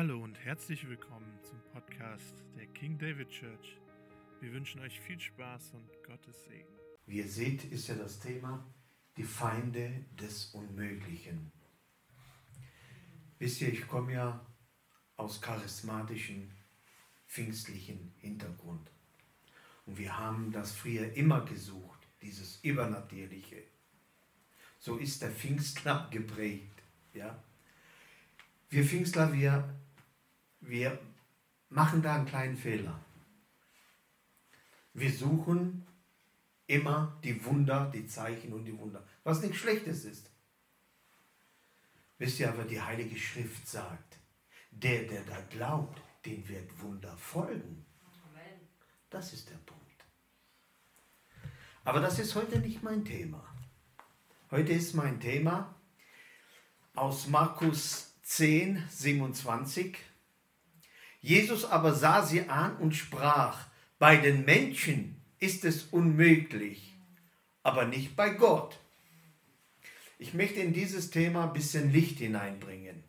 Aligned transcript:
Hallo 0.00 0.22
und 0.24 0.34
herzlich 0.38 0.88
willkommen 0.88 1.38
zum 1.42 1.60
Podcast 1.74 2.42
der 2.56 2.64
King 2.68 2.96
David 2.96 3.28
Church. 3.28 3.78
Wir 4.40 4.50
wünschen 4.50 4.80
euch 4.80 4.98
viel 4.98 5.20
Spaß 5.20 5.74
und 5.74 5.90
Gottes 6.06 6.42
Segen. 6.46 6.72
Wie 7.04 7.18
ihr 7.18 7.28
seht, 7.28 7.64
ist 7.64 7.86
ja 7.86 7.96
das 7.96 8.18
Thema 8.18 8.64
die 9.18 9.24
Feinde 9.24 10.06
des 10.18 10.54
Unmöglichen. 10.54 11.52
Wisst 13.38 13.60
ihr, 13.60 13.70
ich 13.70 13.86
komme 13.86 14.14
ja 14.14 14.46
aus 15.18 15.38
charismatischen, 15.42 16.50
pfingstlichen 17.28 18.14
Hintergrund. 18.20 18.90
Und 19.84 19.98
wir 19.98 20.16
haben 20.16 20.50
das 20.50 20.72
früher 20.72 21.12
immer 21.12 21.44
gesucht, 21.44 22.08
dieses 22.22 22.64
Übernatürliche. 22.64 23.64
So 24.78 24.96
ist 24.96 25.20
der 25.20 25.30
Pfingstler 25.30 26.08
geprägt. 26.10 26.82
Ja? 27.12 27.44
Wir 28.70 28.84
Pfingstler, 28.84 29.34
wir, 29.34 29.79
wir 30.60 30.98
machen 31.68 32.02
da 32.02 32.16
einen 32.16 32.26
kleinen 32.26 32.56
Fehler. 32.56 32.98
Wir 34.92 35.12
suchen 35.12 35.86
immer 36.66 37.18
die 37.24 37.44
Wunder, 37.44 37.90
die 37.92 38.06
Zeichen 38.06 38.52
und 38.52 38.64
die 38.64 38.78
Wunder, 38.78 39.04
was 39.24 39.42
nichts 39.42 39.58
Schlechtes 39.58 40.04
ist. 40.04 40.30
Wisst 42.18 42.38
ihr 42.38 42.48
aber, 42.48 42.64
die 42.64 42.80
Heilige 42.80 43.16
Schrift 43.16 43.66
sagt, 43.66 44.18
der, 44.70 45.04
der 45.04 45.22
da 45.24 45.40
glaubt, 45.42 46.00
den 46.24 46.46
wird 46.48 46.80
Wunder 46.82 47.16
folgen. 47.16 47.84
Das 49.08 49.32
ist 49.32 49.50
der 49.50 49.56
Punkt. 49.56 49.80
Aber 51.84 52.00
das 52.00 52.18
ist 52.18 52.34
heute 52.34 52.60
nicht 52.60 52.82
mein 52.82 53.04
Thema. 53.04 53.44
Heute 54.50 54.72
ist 54.72 54.94
mein 54.94 55.18
Thema 55.18 55.74
aus 56.94 57.26
Markus 57.26 58.14
10, 58.22 58.84
27. 58.88 59.96
Jesus 61.20 61.64
aber 61.64 61.94
sah 61.94 62.24
sie 62.24 62.48
an 62.48 62.76
und 62.76 62.94
sprach, 62.94 63.66
bei 63.98 64.16
den 64.16 64.44
Menschen 64.44 65.20
ist 65.38 65.64
es 65.64 65.84
unmöglich, 65.84 66.94
aber 67.62 67.84
nicht 67.86 68.16
bei 68.16 68.30
Gott. 68.30 68.78
Ich 70.18 70.34
möchte 70.34 70.60
in 70.60 70.72
dieses 70.72 71.10
Thema 71.10 71.44
ein 71.44 71.52
bisschen 71.52 71.92
Licht 71.92 72.18
hineinbringen. 72.18 73.04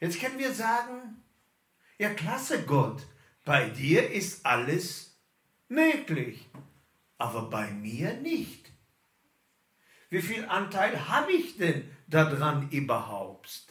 Jetzt 0.00 0.20
können 0.20 0.38
wir 0.38 0.52
sagen, 0.52 1.22
ja 1.98 2.10
klasse 2.10 2.62
Gott, 2.62 3.06
bei 3.44 3.68
dir 3.68 4.10
ist 4.10 4.46
alles 4.46 5.16
möglich, 5.68 6.48
aber 7.18 7.50
bei 7.50 7.70
mir 7.70 8.14
nicht. 8.14 8.70
Wie 10.08 10.22
viel 10.22 10.44
Anteil 10.46 11.08
habe 11.08 11.32
ich 11.32 11.56
denn 11.56 11.88
daran 12.08 12.68
überhaupt? 12.70 13.69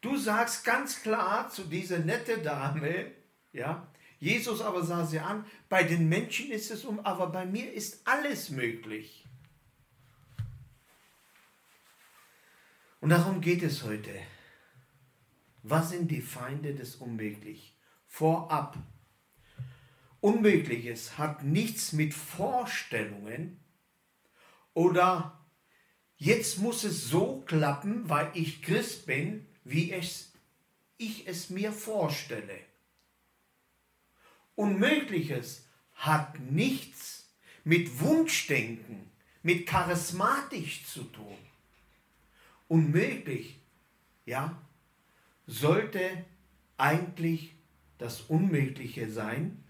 Du 0.00 0.16
sagst 0.16 0.64
ganz 0.64 1.02
klar 1.02 1.50
zu 1.50 1.64
dieser 1.64 1.98
nette 1.98 2.38
Dame, 2.38 3.12
ja, 3.52 3.90
Jesus 4.20 4.60
aber 4.60 4.84
sah 4.84 5.06
sie 5.06 5.20
an, 5.20 5.44
bei 5.68 5.82
den 5.84 6.08
Menschen 6.08 6.50
ist 6.50 6.70
es 6.70 6.84
um, 6.84 7.00
aber 7.00 7.28
bei 7.28 7.46
mir 7.46 7.72
ist 7.72 8.06
alles 8.06 8.50
möglich. 8.50 9.24
Und 13.00 13.10
darum 13.10 13.40
geht 13.40 13.62
es 13.62 13.84
heute. 13.84 14.12
Was 15.62 15.90
sind 15.90 16.10
die 16.10 16.22
Feinde 16.22 16.74
des 16.74 16.96
Unmöglichen? 16.96 17.76
Vorab. 18.06 18.76
Unmögliches 20.20 21.18
hat 21.18 21.44
nichts 21.44 21.92
mit 21.92 22.14
Vorstellungen 22.14 23.60
oder 24.74 25.46
jetzt 26.16 26.58
muss 26.58 26.84
es 26.84 27.08
so 27.08 27.42
klappen, 27.42 28.08
weil 28.08 28.30
ich 28.34 28.62
Christ 28.62 29.06
bin, 29.06 29.47
wie 29.68 29.92
es, 29.92 30.32
ich 30.96 31.26
es 31.26 31.50
mir 31.50 31.72
vorstelle. 31.72 32.58
Unmögliches 34.54 35.66
hat 35.94 36.40
nichts 36.40 37.28
mit 37.64 38.00
Wunschdenken, 38.00 39.10
mit 39.42 39.66
charismatisch 39.66 40.84
zu 40.86 41.04
tun. 41.04 41.36
Unmöglich, 42.66 43.58
ja, 44.26 44.60
sollte 45.46 46.24
eigentlich 46.76 47.54
das 47.98 48.22
Unmögliche 48.22 49.10
sein, 49.10 49.64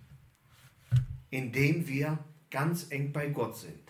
indem 1.31 1.87
wir 1.87 2.19
ganz 2.51 2.91
eng 2.91 3.13
bei 3.13 3.29
Gott 3.29 3.57
sind. 3.57 3.88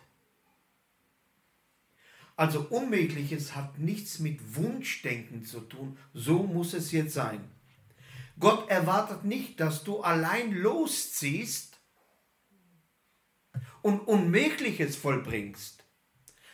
Also 2.39 2.61
Unmögliches 2.71 3.57
hat 3.57 3.81
nichts 3.81 4.21
mit 4.21 4.55
Wunschdenken 4.55 5.45
zu 5.45 5.59
tun, 5.59 5.99
so 6.15 6.45
muss 6.45 6.73
es 6.73 6.93
jetzt 6.93 7.15
sein. 7.15 7.51
Gott 8.39 8.71
erwartet 8.71 9.25
nicht, 9.25 9.59
dass 9.59 9.83
du 9.83 10.03
allein 10.03 10.53
losziehst 10.53 11.81
und 13.83 14.07
Unmögliches 14.07 14.95
vollbringst. 14.95 15.85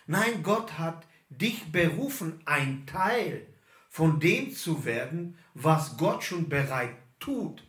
Nein, 0.06 0.42
Gott 0.42 0.78
hat 0.78 1.06
dich 1.28 1.70
berufen, 1.70 2.40
ein 2.46 2.86
Teil 2.86 3.46
von 3.90 4.20
dem 4.20 4.52
zu 4.52 4.86
werden, 4.86 5.36
was 5.52 5.98
Gott 5.98 6.24
schon 6.24 6.48
bereit 6.48 6.96
tut. 7.18 7.62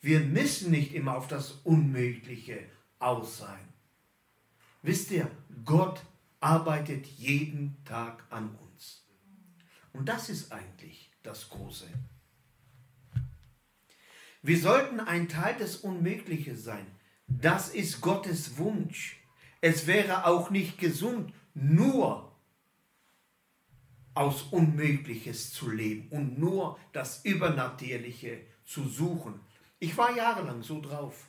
Wir 0.00 0.20
müssen 0.20 0.70
nicht 0.70 0.94
immer 0.94 1.18
auf 1.18 1.28
das 1.28 1.52
Unmögliche 1.64 2.64
aus 2.98 3.36
sein. 3.36 3.68
Wisst 4.80 5.10
ihr, 5.10 5.30
Gott 5.66 6.02
arbeitet 6.40 7.06
jeden 7.06 7.82
Tag 7.84 8.24
an 8.30 8.56
uns. 8.56 9.06
Und 9.92 10.08
das 10.08 10.28
ist 10.28 10.52
eigentlich 10.52 11.12
das 11.22 11.48
Große. 11.48 11.86
Wir 14.42 14.58
sollten 14.58 15.00
ein 15.00 15.28
Teil 15.28 15.56
des 15.56 15.76
Unmöglichen 15.76 16.56
sein. 16.56 16.86
Das 17.26 17.68
ist 17.68 18.00
Gottes 18.00 18.56
Wunsch. 18.56 19.20
Es 19.60 19.86
wäre 19.86 20.26
auch 20.26 20.50
nicht 20.50 20.78
gesund, 20.78 21.34
nur 21.52 22.34
aus 24.14 24.42
Unmögliches 24.44 25.52
zu 25.52 25.70
leben 25.70 26.08
und 26.08 26.38
nur 26.38 26.78
das 26.92 27.24
Übernatürliche 27.24 28.40
zu 28.64 28.88
suchen. 28.88 29.40
Ich 29.78 29.96
war 29.96 30.16
jahrelang 30.16 30.62
so 30.62 30.80
drauf. 30.80 31.28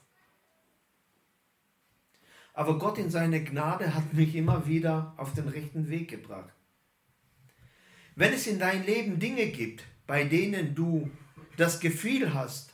Aber 2.54 2.78
Gott 2.78 2.98
in 2.98 3.10
seiner 3.10 3.40
Gnade 3.40 3.96
hat 3.96 4.14
mich 4.14 4.36
immer 4.36 4.68
wieder 4.68 5.14
auf 5.18 5.34
den 5.34 5.48
rechten 5.48 5.90
Weg 5.90 6.10
gebracht. 6.10 6.54
Wenn 8.16 8.34
es 8.34 8.48
in 8.48 8.60
dein 8.60 8.86
Leben 8.86 9.20
Dinge 9.20 9.48
gibt, 9.48 9.84
bei 10.06 10.26
denen 10.26 10.76
du 10.76 11.10
das 11.58 11.80
Gefühl 11.80 12.34
hast, 12.34 12.74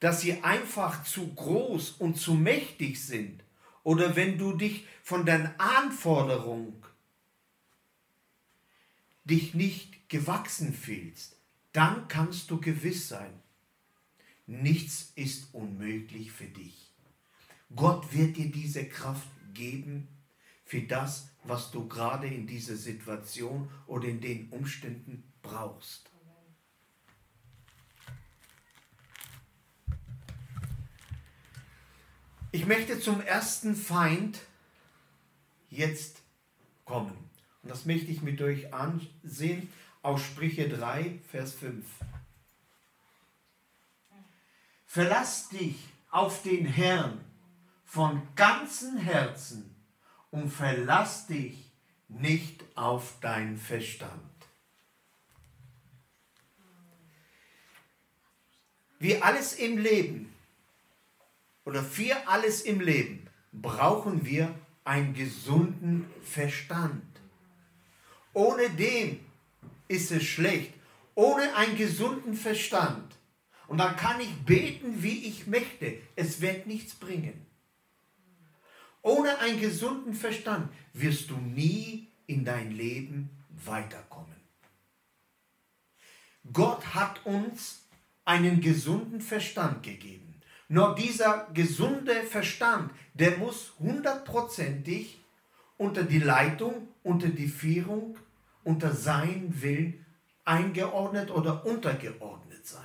dass 0.00 0.20
sie 0.20 0.42
einfach 0.42 1.04
zu 1.04 1.34
groß 1.34 1.92
und 1.92 2.16
zu 2.18 2.34
mächtig 2.34 3.02
sind, 3.04 3.42
oder 3.82 4.16
wenn 4.16 4.36
du 4.36 4.52
dich 4.52 4.86
von 5.02 5.24
deinen 5.24 5.50
Anforderungen 5.58 6.82
dich 9.24 9.54
nicht 9.54 10.08
gewachsen 10.08 10.74
fühlst, 10.74 11.36
dann 11.72 12.08
kannst 12.08 12.50
du 12.50 12.60
gewiss 12.60 13.08
sein, 13.08 13.32
nichts 14.46 15.12
ist 15.14 15.54
unmöglich 15.54 16.32
für 16.32 16.46
dich. 16.46 16.87
Gott 17.74 18.12
wird 18.12 18.36
dir 18.36 18.50
diese 18.50 18.88
Kraft 18.88 19.28
geben 19.54 20.08
für 20.64 20.82
das, 20.82 21.30
was 21.44 21.70
du 21.70 21.88
gerade 21.88 22.26
in 22.26 22.46
dieser 22.46 22.76
Situation 22.76 23.70
oder 23.86 24.08
in 24.08 24.20
den 24.20 24.48
Umständen 24.50 25.24
brauchst. 25.42 26.10
Ich 32.50 32.66
möchte 32.66 32.98
zum 32.98 33.20
ersten 33.20 33.76
Feind 33.76 34.40
jetzt 35.68 36.22
kommen. 36.84 37.16
Und 37.62 37.68
das 37.70 37.84
möchte 37.84 38.10
ich 38.10 38.22
mit 38.22 38.40
euch 38.40 38.72
ansehen 38.72 39.68
aus 40.02 40.22
Sprüche 40.22 40.68
3, 40.68 41.20
Vers 41.30 41.52
5. 41.54 41.84
Verlass 44.86 45.50
dich 45.50 45.76
auf 46.10 46.42
den 46.42 46.64
Herrn 46.64 47.27
von 47.88 48.20
ganzem 48.36 48.98
Herzen 48.98 49.74
und 50.30 50.50
verlass 50.50 51.26
dich 51.26 51.72
nicht 52.08 52.62
auf 52.74 53.18
deinen 53.20 53.56
Verstand. 53.56 54.12
Wie 58.98 59.16
alles 59.22 59.54
im 59.54 59.78
Leben 59.78 60.34
oder 61.64 61.82
für 61.82 62.28
alles 62.28 62.60
im 62.60 62.80
Leben 62.80 63.26
brauchen 63.52 64.26
wir 64.26 64.54
einen 64.84 65.14
gesunden 65.14 66.10
Verstand. 66.22 67.02
Ohne 68.34 68.68
den 68.68 69.24
ist 69.88 70.12
es 70.12 70.24
schlecht. 70.24 70.74
Ohne 71.14 71.56
einen 71.56 71.76
gesunden 71.76 72.34
Verstand. 72.34 73.16
Und 73.66 73.78
dann 73.78 73.96
kann 73.96 74.20
ich 74.20 74.44
beten, 74.44 75.02
wie 75.02 75.24
ich 75.26 75.46
möchte. 75.46 75.98
Es 76.16 76.42
wird 76.42 76.66
nichts 76.66 76.94
bringen. 76.94 77.47
Ohne 79.02 79.38
einen 79.38 79.60
gesunden 79.60 80.14
Verstand 80.14 80.72
wirst 80.92 81.30
du 81.30 81.36
nie 81.36 82.08
in 82.26 82.44
dein 82.44 82.72
Leben 82.72 83.30
weiterkommen. 83.64 84.36
Gott 86.52 86.94
hat 86.94 87.24
uns 87.26 87.86
einen 88.24 88.60
gesunden 88.60 89.20
Verstand 89.20 89.82
gegeben. 89.82 90.40
Nur 90.68 90.94
dieser 90.94 91.48
gesunde 91.54 92.22
Verstand, 92.24 92.92
der 93.14 93.38
muss 93.38 93.72
hundertprozentig 93.78 95.18
unter 95.78 96.02
die 96.02 96.18
Leitung, 96.18 96.88
unter 97.02 97.28
die 97.28 97.48
Führung, 97.48 98.18
unter 98.64 98.92
seinen 98.92 99.62
Willen 99.62 100.04
eingeordnet 100.44 101.30
oder 101.30 101.64
untergeordnet 101.64 102.66
sein. 102.66 102.84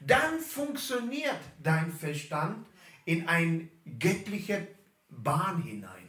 Dann 0.00 0.38
funktioniert 0.38 1.40
dein 1.62 1.92
Verstand 1.92 2.66
in 3.04 3.28
eine 3.28 3.68
göttliche 3.98 4.66
Bahn 5.08 5.62
hinein. 5.62 6.08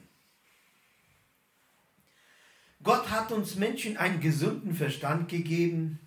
Gott 2.84 3.10
hat 3.10 3.32
uns 3.32 3.56
Menschen 3.56 3.98
einen 3.98 4.20
gesunden 4.20 4.76
Verstand 4.76 5.30
gegeben. 5.30 6.00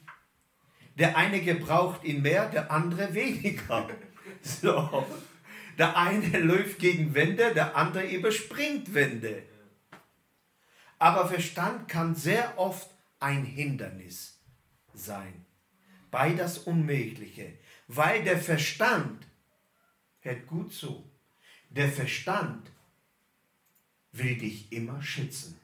Der 0.98 1.16
eine 1.16 1.42
gebraucht 1.42 2.04
ihn 2.04 2.22
mehr, 2.22 2.48
der 2.48 2.70
andere 2.70 3.14
weniger. 3.14 3.88
So. 4.42 5.06
Der 5.78 5.96
eine 5.96 6.38
läuft 6.38 6.78
gegen 6.78 7.14
Wände, 7.14 7.52
der 7.52 7.74
andere 7.76 8.06
überspringt 8.06 8.94
Wände. 8.94 9.42
Aber 10.98 11.28
Verstand 11.28 11.88
kann 11.88 12.14
sehr 12.14 12.56
oft 12.58 12.88
ein 13.18 13.44
Hindernis 13.44 14.40
sein 14.94 15.46
bei 16.10 16.32
das 16.32 16.58
Unmögliche, 16.58 17.58
weil 17.88 18.24
der 18.24 18.38
Verstand, 18.38 19.25
hört 20.26 20.46
gut 20.46 20.72
zu, 20.72 21.08
der 21.70 21.90
Verstand 21.90 22.70
will 24.12 24.36
dich 24.36 24.72
immer 24.72 25.02
schützen. 25.02 25.58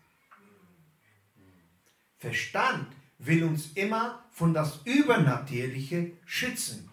Verstand 2.19 2.95
will 3.19 3.45
uns 3.45 3.73
immer 3.73 4.25
von 4.31 4.55
das 4.55 4.81
Übernatürliche 4.85 6.13
schützen. 6.25 6.91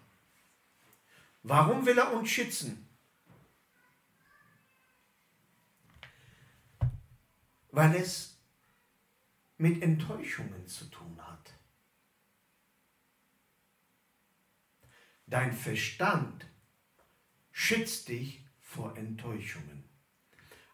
Warum 1.43 1.85
will 1.85 1.97
er 1.97 2.13
uns 2.13 2.29
schützen? 2.29 2.87
Weil 7.71 7.95
es 7.95 8.37
mit 9.57 9.81
Enttäuschungen 9.83 10.67
zu 10.67 10.85
tun 10.85 11.19
hat. 11.21 11.53
Dein 15.27 15.53
Verstand 15.53 16.47
schützt 17.59 18.07
dich 18.07 18.45
vor 18.61 18.97
Enttäuschungen. 18.97 19.83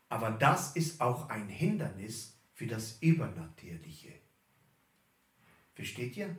Aber 0.08 0.30
das 0.30 0.76
ist 0.76 1.02
auch 1.02 1.30
ein 1.30 1.50
Hindernis 1.50 2.38
für 2.54 2.68
das 2.68 3.00
Übernatürliche. 3.02 4.14
Versteht 5.74 6.16
ihr? 6.16 6.38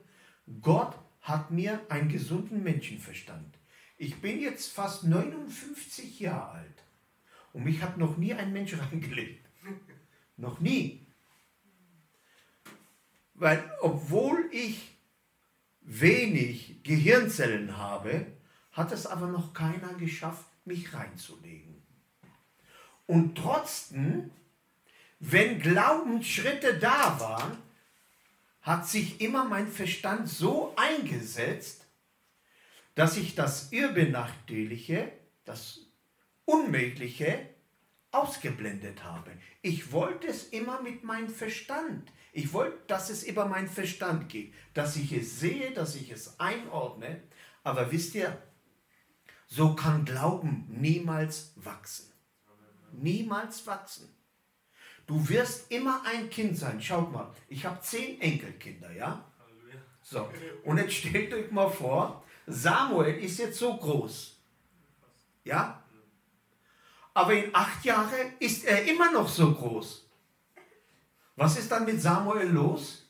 Gott 0.63 0.97
hat 1.21 1.51
mir 1.51 1.85
einen 1.89 2.09
gesunden 2.09 2.63
Menschenverstand. 2.63 3.59
Ich 3.99 4.21
bin 4.21 4.41
jetzt 4.41 4.73
fast 4.73 5.03
59 5.03 6.21
Jahre 6.21 6.51
alt 6.51 6.85
und 7.53 7.65
mich 7.65 7.83
hat 7.83 7.99
noch 7.99 8.17
nie 8.17 8.33
ein 8.33 8.53
Mensch 8.53 8.79
reingelegt. 8.79 9.45
noch 10.37 10.61
nie. 10.61 11.09
Weil 13.35 13.69
obwohl 13.81 14.49
ich 14.53 14.97
wenig 15.81 16.85
Gehirnzellen 16.85 17.77
habe, 17.77 18.36
hat 18.77 18.93
es 18.93 19.07
aber 19.07 19.27
noch 19.27 19.55
keiner 19.55 19.95
geschafft, 19.95 20.45
mich 20.67 20.93
reinzulegen. 20.93 21.83
Und 23.07 23.39
trotzdem, 23.39 24.31
wenn 25.19 25.61
Glaubensschritte 25.61 26.79
da 26.79 27.19
waren, 27.19 27.57
hat 28.61 28.87
sich 28.87 29.21
immer 29.21 29.45
mein 29.45 29.69
Verstand 29.69 30.29
so 30.29 30.75
eingesetzt, 30.77 31.87
dass 32.95 33.17
ich 33.17 33.35
das 33.35 33.73
Übernatürliche, 33.73 35.11
das 35.45 35.81
Unmögliche 36.45 37.49
ausgeblendet 38.11 39.05
habe. 39.05 39.31
Ich 39.63 39.93
wollte 39.93 40.27
es 40.27 40.45
immer 40.49 40.83
mit 40.83 41.03
meinem 41.03 41.29
Verstand. 41.29 42.11
Ich 42.33 42.53
wollte, 42.53 42.79
dass 42.89 43.09
es 43.09 43.23
über 43.23 43.47
meinen 43.47 43.69
Verstand 43.69 44.29
geht, 44.29 44.53
dass 44.75 44.97
ich 44.97 45.13
es 45.13 45.41
sehe, 45.41 45.71
dass 45.73 45.95
ich 45.95 46.11
es 46.11 46.39
einordne. 46.41 47.23
Aber 47.63 47.91
wisst 47.93 48.15
ihr, 48.15 48.43
so 49.47 49.75
kann 49.75 50.05
Glauben 50.05 50.67
niemals 50.69 51.53
wachsen. 51.57 52.13
Niemals 52.93 53.67
wachsen. 53.67 54.09
Du 55.07 55.29
wirst 55.29 55.71
immer 55.71 56.03
ein 56.05 56.31
Kind 56.31 56.59
sein. 56.59 56.83
Schaut 56.83 57.13
mal, 57.13 57.33
ich 57.49 57.65
habe 57.65 57.81
zehn 57.81 58.21
Enkelkinder, 58.21 58.93
ja? 58.93 59.25
So, 60.03 60.29
und 60.65 60.79
jetzt 60.79 60.95
stellt 60.95 61.33
euch 61.35 61.51
mal 61.51 61.69
vor, 61.69 62.25
Samuel 62.47 63.17
ist 63.17 63.39
jetzt 63.39 63.59
so 63.59 63.77
groß. 63.77 64.37
Ja? 65.45 65.83
Aber 67.15 67.33
in 67.33 67.55
acht 67.55 67.85
Jahren 67.85 68.33
ist 68.39 68.65
er 68.65 68.85
immer 68.85 69.11
noch 69.11 69.29
so 69.29 69.53
groß. 69.53 70.09
Was 71.37 71.59
ist 71.59 71.71
dann 71.71 71.85
mit 71.85 72.01
Samuel 72.01 72.49
los? 72.49 73.07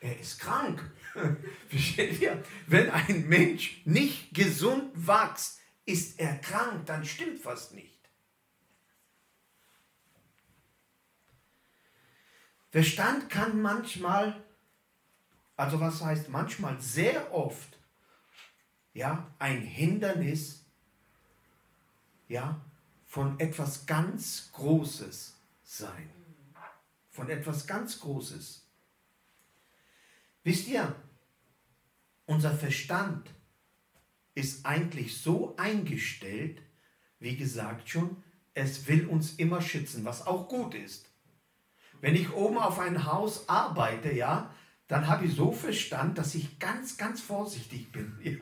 Er 0.00 0.18
ist 0.18 0.38
krank. 0.40 0.90
Versteht 1.68 2.20
ihr? 2.20 2.42
Wenn 2.66 2.90
ein 2.90 3.28
Mensch 3.28 3.82
nicht 3.84 4.32
gesund 4.32 4.90
wächst, 4.94 5.57
ist 5.88 6.20
er 6.20 6.36
krank, 6.36 6.84
dann 6.84 7.02
stimmt 7.02 7.42
was 7.46 7.70
nicht. 7.70 7.98
Verstand 12.70 13.30
kann 13.30 13.62
manchmal, 13.62 14.44
also 15.56 15.80
was 15.80 16.02
heißt 16.04 16.28
manchmal, 16.28 16.78
sehr 16.78 17.32
oft, 17.32 17.78
ja, 18.92 19.34
ein 19.38 19.62
Hindernis, 19.62 20.66
ja, 22.28 22.60
von 23.06 23.40
etwas 23.40 23.86
ganz 23.86 24.52
Großes 24.52 25.36
sein. 25.64 26.10
Von 27.08 27.30
etwas 27.30 27.66
ganz 27.66 27.98
Großes. 27.98 28.62
Wisst 30.44 30.68
ihr, 30.68 30.94
unser 32.26 32.54
Verstand 32.54 33.30
ist 34.38 34.64
eigentlich 34.64 35.20
so 35.20 35.56
eingestellt, 35.56 36.62
wie 37.18 37.36
gesagt 37.36 37.88
schon, 37.88 38.22
es 38.54 38.86
will 38.86 39.06
uns 39.08 39.34
immer 39.34 39.60
schützen, 39.60 40.04
was 40.04 40.28
auch 40.28 40.48
gut 40.48 40.74
ist. 40.74 41.10
Wenn 42.00 42.14
ich 42.14 42.32
oben 42.32 42.56
auf 42.56 42.78
ein 42.78 43.04
Haus 43.04 43.48
arbeite, 43.48 44.14
ja, 44.14 44.54
dann 44.86 45.08
habe 45.08 45.26
ich 45.26 45.34
so 45.34 45.50
Verstand, 45.50 46.18
dass 46.18 46.36
ich 46.36 46.60
ganz, 46.60 46.96
ganz 46.96 47.20
vorsichtig 47.20 47.92
bin. 47.92 48.16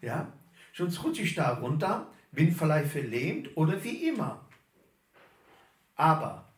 Ja, 0.00 0.30
sonst 0.74 1.02
rutsche 1.02 1.22
ich 1.22 1.34
da 1.34 1.54
runter, 1.54 2.12
bin 2.30 2.54
vielleicht 2.54 2.90
verlähmt 2.90 3.56
oder 3.56 3.82
wie 3.82 4.06
immer. 4.06 4.46
Aber 5.94 6.52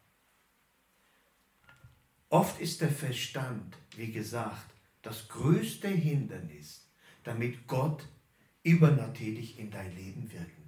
oft 2.29 2.61
ist 2.61 2.81
der 2.81 2.91
Verstand, 2.91 3.79
wie 3.95 4.11
gesagt, 4.11 4.67
das 5.03 5.29
größte 5.29 5.87
Hindernis, 5.87 6.91
damit 7.23 7.69
Gott 7.69 8.09
übernatürlich 8.67 9.59
in 9.59 9.71
dein 9.71 9.95
Leben 9.95 10.31
wirken 10.33 10.67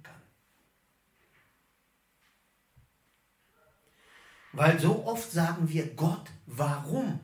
Weil 4.51 4.79
so 4.79 5.05
oft 5.05 5.31
sagen 5.31 5.69
wir, 5.69 5.87
Gott, 5.93 6.29
warum? 6.45 7.19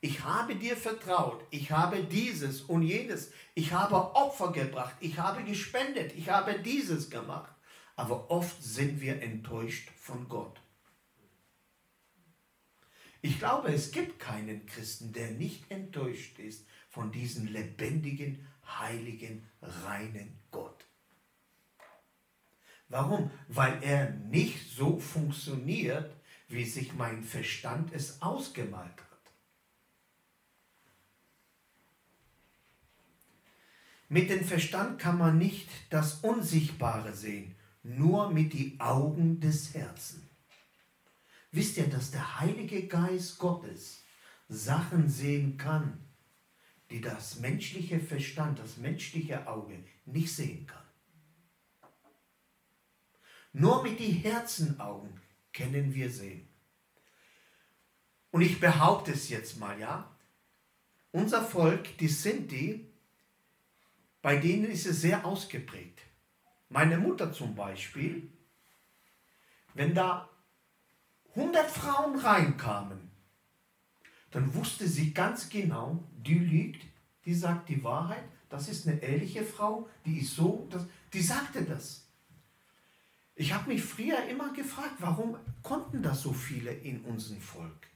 Ich 0.00 0.22
habe 0.22 0.54
dir 0.56 0.76
vertraut, 0.76 1.44
ich 1.50 1.70
habe 1.70 2.04
dieses 2.04 2.62
und 2.62 2.82
jenes, 2.82 3.32
ich 3.54 3.72
habe 3.72 4.14
Opfer 4.14 4.52
gebracht, 4.52 4.96
ich 5.00 5.18
habe 5.18 5.44
gespendet, 5.44 6.14
ich 6.14 6.28
habe 6.28 6.58
dieses 6.60 7.10
gemacht. 7.10 7.52
Aber 7.96 8.30
oft 8.30 8.62
sind 8.62 9.00
wir 9.00 9.22
enttäuscht 9.22 9.88
von 9.96 10.28
Gott. 10.28 10.60
Ich 13.22 13.38
glaube, 13.38 13.72
es 13.72 13.92
gibt 13.92 14.18
keinen 14.18 14.66
Christen, 14.66 15.12
der 15.12 15.30
nicht 15.30 15.70
enttäuscht 15.70 16.38
ist 16.38 16.66
von 16.90 17.12
diesem 17.12 17.46
lebendigen, 17.46 18.46
heiligen, 18.66 19.48
reinen 19.84 20.38
Gott. 20.50 20.86
Warum? 22.88 23.30
Weil 23.48 23.82
er 23.82 24.10
nicht 24.10 24.70
so 24.70 24.98
funktioniert, 24.98 26.14
wie 26.48 26.64
sich 26.64 26.94
mein 26.94 27.24
Verstand 27.24 27.92
es 27.92 28.20
ausgemalt 28.22 28.98
hat. 28.98 29.04
Mit 34.08 34.30
dem 34.30 34.44
Verstand 34.44 35.00
kann 35.00 35.18
man 35.18 35.38
nicht 35.38 35.68
das 35.90 36.20
Unsichtbare 36.20 37.14
sehen, 37.14 37.56
nur 37.82 38.30
mit 38.30 38.52
die 38.52 38.78
Augen 38.78 39.40
des 39.40 39.74
Herzens. 39.74 40.22
Wisst 41.50 41.76
ihr, 41.78 41.88
dass 41.88 42.10
der 42.10 42.40
Heilige 42.40 42.86
Geist 42.86 43.38
Gottes 43.38 44.04
Sachen 44.48 45.08
sehen 45.08 45.56
kann, 45.56 46.03
die 46.90 47.00
das 47.00 47.40
menschliche 47.40 48.00
Verstand, 48.00 48.58
das 48.58 48.76
menschliche 48.76 49.46
Auge 49.46 49.82
nicht 50.04 50.34
sehen 50.34 50.66
kann? 50.66 50.82
Nur 53.52 53.82
mit 53.82 54.00
die 54.00 54.12
Herzenaugen 54.12 55.20
kennen 55.52 55.94
wir 55.94 56.10
sehen. 56.10 56.48
Und 58.32 58.42
ich 58.42 58.58
behaupte 58.58 59.12
es 59.12 59.28
jetzt 59.28 59.58
mal, 59.58 59.78
ja, 59.78 60.10
unser 61.12 61.44
Volk, 61.44 61.96
die 61.98 62.08
Sinti, 62.08 62.92
bei 64.20 64.36
denen 64.38 64.64
ist 64.64 64.86
es 64.86 65.00
sehr 65.00 65.24
ausgeprägt. 65.24 66.00
Meine 66.68 66.98
Mutter 66.98 67.32
zum 67.32 67.54
Beispiel, 67.54 68.28
wenn 69.74 69.94
da 69.94 70.28
100 71.36 71.70
Frauen 71.70 72.18
reinkamen, 72.18 73.10
dann 74.34 74.52
wusste 74.52 74.88
sie 74.88 75.14
ganz 75.14 75.48
genau, 75.48 76.02
die 76.16 76.40
lügt, 76.40 76.84
die 77.24 77.34
sagt 77.34 77.68
die 77.68 77.84
Wahrheit, 77.84 78.24
das 78.48 78.68
ist 78.68 78.84
eine 78.86 79.00
ehrliche 79.00 79.44
Frau, 79.44 79.88
die 80.04 80.18
ist 80.18 80.34
so, 80.34 80.66
das, 80.70 80.86
die 81.12 81.22
sagte 81.22 81.62
das. 81.62 82.08
Ich 83.36 83.54
habe 83.54 83.68
mich 83.68 83.84
früher 83.84 84.26
immer 84.28 84.52
gefragt, 84.52 84.96
warum 84.98 85.36
konnten 85.62 86.02
das 86.02 86.22
so 86.22 86.32
viele 86.32 86.72
in 86.72 87.02
unserem 87.02 87.40
Volk? 87.40 87.86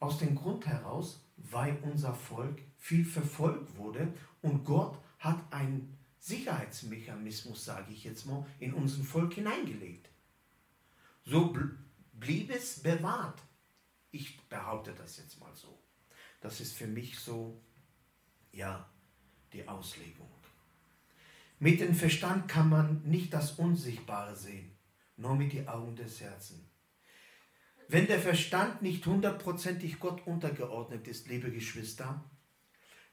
Aus 0.00 0.18
dem 0.18 0.34
Grund 0.34 0.66
heraus, 0.66 1.22
weil 1.36 1.78
unser 1.82 2.14
Volk 2.14 2.62
viel 2.78 3.04
verfolgt 3.04 3.76
wurde 3.76 4.10
und 4.40 4.64
Gott 4.64 4.98
hat 5.18 5.38
einen 5.52 5.98
Sicherheitsmechanismus, 6.18 7.62
sage 7.62 7.92
ich 7.92 8.04
jetzt 8.04 8.24
mal, 8.24 8.46
in 8.58 8.72
unser 8.72 9.04
Volk 9.04 9.34
hineingelegt. 9.34 10.08
So 11.26 11.54
blieb 12.14 12.50
es 12.50 12.82
bewahrt. 12.82 13.42
Ich 14.12 14.38
behaupte 14.48 14.92
das 14.92 15.16
jetzt 15.16 15.40
mal 15.40 15.52
so. 15.54 15.82
Das 16.40 16.60
ist 16.60 16.74
für 16.74 16.86
mich 16.86 17.18
so, 17.18 17.60
ja, 18.52 18.88
die 19.52 19.66
Auslegung. 19.66 20.30
Mit 21.58 21.80
dem 21.80 21.94
Verstand 21.94 22.48
kann 22.48 22.68
man 22.68 23.02
nicht 23.04 23.32
das 23.32 23.52
Unsichtbare 23.52 24.36
sehen, 24.36 24.76
nur 25.16 25.36
mit 25.36 25.52
den 25.52 25.68
Augen 25.68 25.96
des 25.96 26.20
Herzens. 26.20 26.60
Wenn 27.88 28.06
der 28.06 28.20
Verstand 28.20 28.82
nicht 28.82 29.06
hundertprozentig 29.06 29.98
Gott 29.98 30.26
untergeordnet 30.26 31.06
ist, 31.08 31.28
liebe 31.28 31.50
Geschwister, 31.50 32.24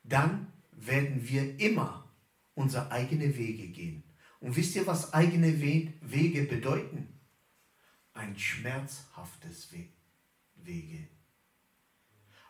dann 0.03 0.51
werden 0.71 1.27
wir 1.27 1.59
immer 1.59 2.11
unsere 2.55 2.91
eigene 2.91 3.37
Wege 3.37 3.67
gehen. 3.67 4.03
Und 4.39 4.55
wisst 4.55 4.75
ihr, 4.75 4.87
was 4.87 5.13
eigene 5.13 5.61
Wege 5.61 6.43
bedeuten? 6.43 7.19
Ein 8.13 8.37
schmerzhaftes 8.37 9.71
Wege. 10.65 11.07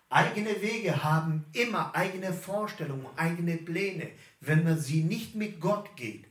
Eigene 0.10 0.62
Wege 0.62 1.04
haben 1.04 1.46
immer 1.54 1.96
eigene 1.96 2.34
Vorstellungen, 2.34 3.08
eigene 3.16 3.58
Pläne. 3.58 4.12
Wenn 4.39 4.63
man 4.63 4.80
sie 4.80 5.04
nicht 5.04 5.36
mit 5.36 5.60
Gott 5.62 5.96
geht, 5.96 6.25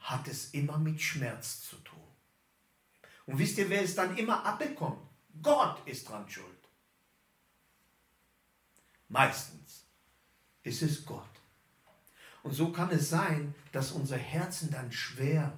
hat 0.00 0.28
es 0.28 0.50
immer 0.50 0.78
mit 0.78 1.00
Schmerz 1.00 1.62
zu 1.62 1.76
tun. 1.76 1.98
Und 3.24 3.38
wisst 3.38 3.56
ihr, 3.58 3.70
wer 3.70 3.82
es 3.82 3.94
dann 3.94 4.16
immer 4.18 4.44
abbekommt? 4.44 5.00
Gott 5.40 5.86
ist 5.86 6.08
dran 6.08 6.28
schuld. 6.28 6.46
Meistens 9.08 9.86
ist 10.62 10.82
es 10.82 11.06
Gott. 11.06 11.28
Und 12.42 12.52
so 12.52 12.72
kann 12.72 12.90
es 12.90 13.08
sein, 13.08 13.54
dass 13.70 13.92
unsere 13.92 14.20
Herzen 14.20 14.70
dann 14.70 14.90
schwer 14.90 15.56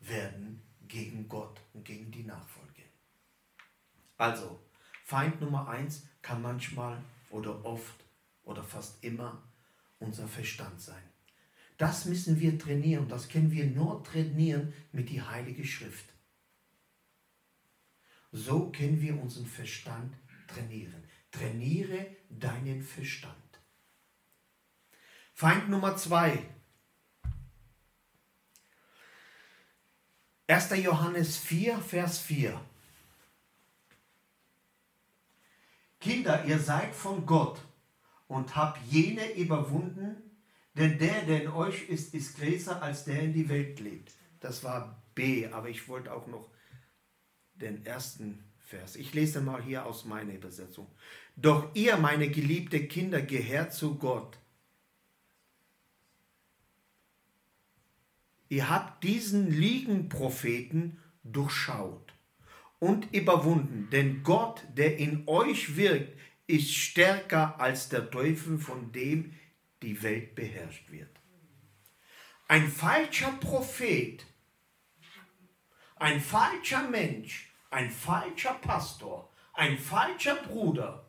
werden 0.00 0.62
gegen 0.88 1.28
Gott 1.28 1.60
und 1.74 1.84
gegen 1.84 2.10
die 2.10 2.24
Nachfolge. 2.24 2.82
Also, 4.16 4.60
Feind 5.12 5.42
Nummer 5.42 5.68
eins 5.68 6.06
kann 6.22 6.40
manchmal 6.40 6.96
oder 7.28 7.66
oft 7.66 8.02
oder 8.44 8.64
fast 8.64 9.04
immer 9.04 9.42
unser 9.98 10.26
Verstand 10.26 10.80
sein. 10.80 11.02
Das 11.76 12.06
müssen 12.06 12.40
wir 12.40 12.58
trainieren. 12.58 13.08
Das 13.10 13.28
können 13.28 13.52
wir 13.52 13.66
nur 13.66 14.02
trainieren 14.04 14.72
mit 14.90 15.10
die 15.10 15.20
Heilige 15.20 15.66
Schrift. 15.66 16.06
So 18.30 18.72
können 18.72 19.02
wir 19.02 19.20
unseren 19.20 19.44
Verstand 19.44 20.14
trainieren. 20.46 21.04
Trainiere 21.30 22.06
deinen 22.30 22.82
Verstand. 22.82 23.36
Feind 25.34 25.68
Nummer 25.68 25.94
zwei. 25.98 26.42
1. 30.46 30.70
Johannes 30.82 31.36
4, 31.36 31.78
Vers 31.80 32.18
4. 32.20 32.58
Kinder, 36.02 36.44
ihr 36.44 36.58
seid 36.58 36.94
von 36.94 37.26
Gott 37.26 37.60
und 38.26 38.56
habt 38.56 38.80
jene 38.90 39.34
überwunden, 39.34 40.16
denn 40.74 40.98
der, 40.98 41.22
der 41.22 41.44
in 41.44 41.48
euch 41.50 41.88
ist, 41.88 42.12
ist 42.12 42.38
größer 42.38 42.82
als 42.82 43.04
der 43.04 43.22
in 43.22 43.32
die 43.32 43.48
Welt 43.48 43.78
lebt. 43.78 44.12
Das 44.40 44.64
war 44.64 45.00
B, 45.14 45.46
aber 45.46 45.68
ich 45.68 45.86
wollte 45.86 46.12
auch 46.12 46.26
noch 46.26 46.50
den 47.54 47.86
ersten 47.86 48.42
Vers. 48.58 48.96
Ich 48.96 49.14
lese 49.14 49.40
mal 49.40 49.62
hier 49.62 49.86
aus 49.86 50.04
meiner 50.04 50.32
Übersetzung. 50.32 50.88
Doch 51.36 51.70
ihr, 51.74 51.96
meine 51.98 52.28
geliebte 52.28 52.88
Kinder, 52.88 53.22
gehört 53.22 53.72
zu 53.72 53.94
Gott. 53.94 54.38
Ihr 58.48 58.68
habt 58.68 59.04
diesen 59.04 59.52
Liegenpropheten 59.52 60.98
durchschaut 61.22 62.12
und 62.82 63.14
überwunden. 63.14 63.88
Denn 63.90 64.24
Gott, 64.24 64.64
der 64.74 64.98
in 64.98 65.28
euch 65.28 65.76
wirkt, 65.76 66.18
ist 66.48 66.74
stärker 66.74 67.60
als 67.60 67.88
der 67.88 68.10
Teufel, 68.10 68.58
von 68.58 68.90
dem 68.90 69.34
die 69.82 70.02
Welt 70.02 70.34
beherrscht 70.34 70.90
wird. 70.90 71.08
Ein 72.48 72.68
falscher 72.68 73.30
Prophet, 73.34 74.26
ein 75.94 76.20
falscher 76.20 76.88
Mensch, 76.88 77.52
ein 77.70 77.88
falscher 77.88 78.54
Pastor, 78.54 79.32
ein 79.52 79.78
falscher 79.78 80.34
Bruder 80.34 81.08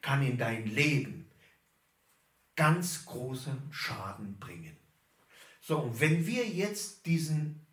kann 0.00 0.22
in 0.22 0.38
dein 0.38 0.64
Leben 0.64 1.30
ganz 2.56 3.04
großen 3.04 3.70
Schaden 3.70 4.38
bringen. 4.38 4.78
So, 5.60 5.80
und 5.80 6.00
wenn 6.00 6.26
wir 6.26 6.48
jetzt 6.48 7.04
diesen 7.04 7.66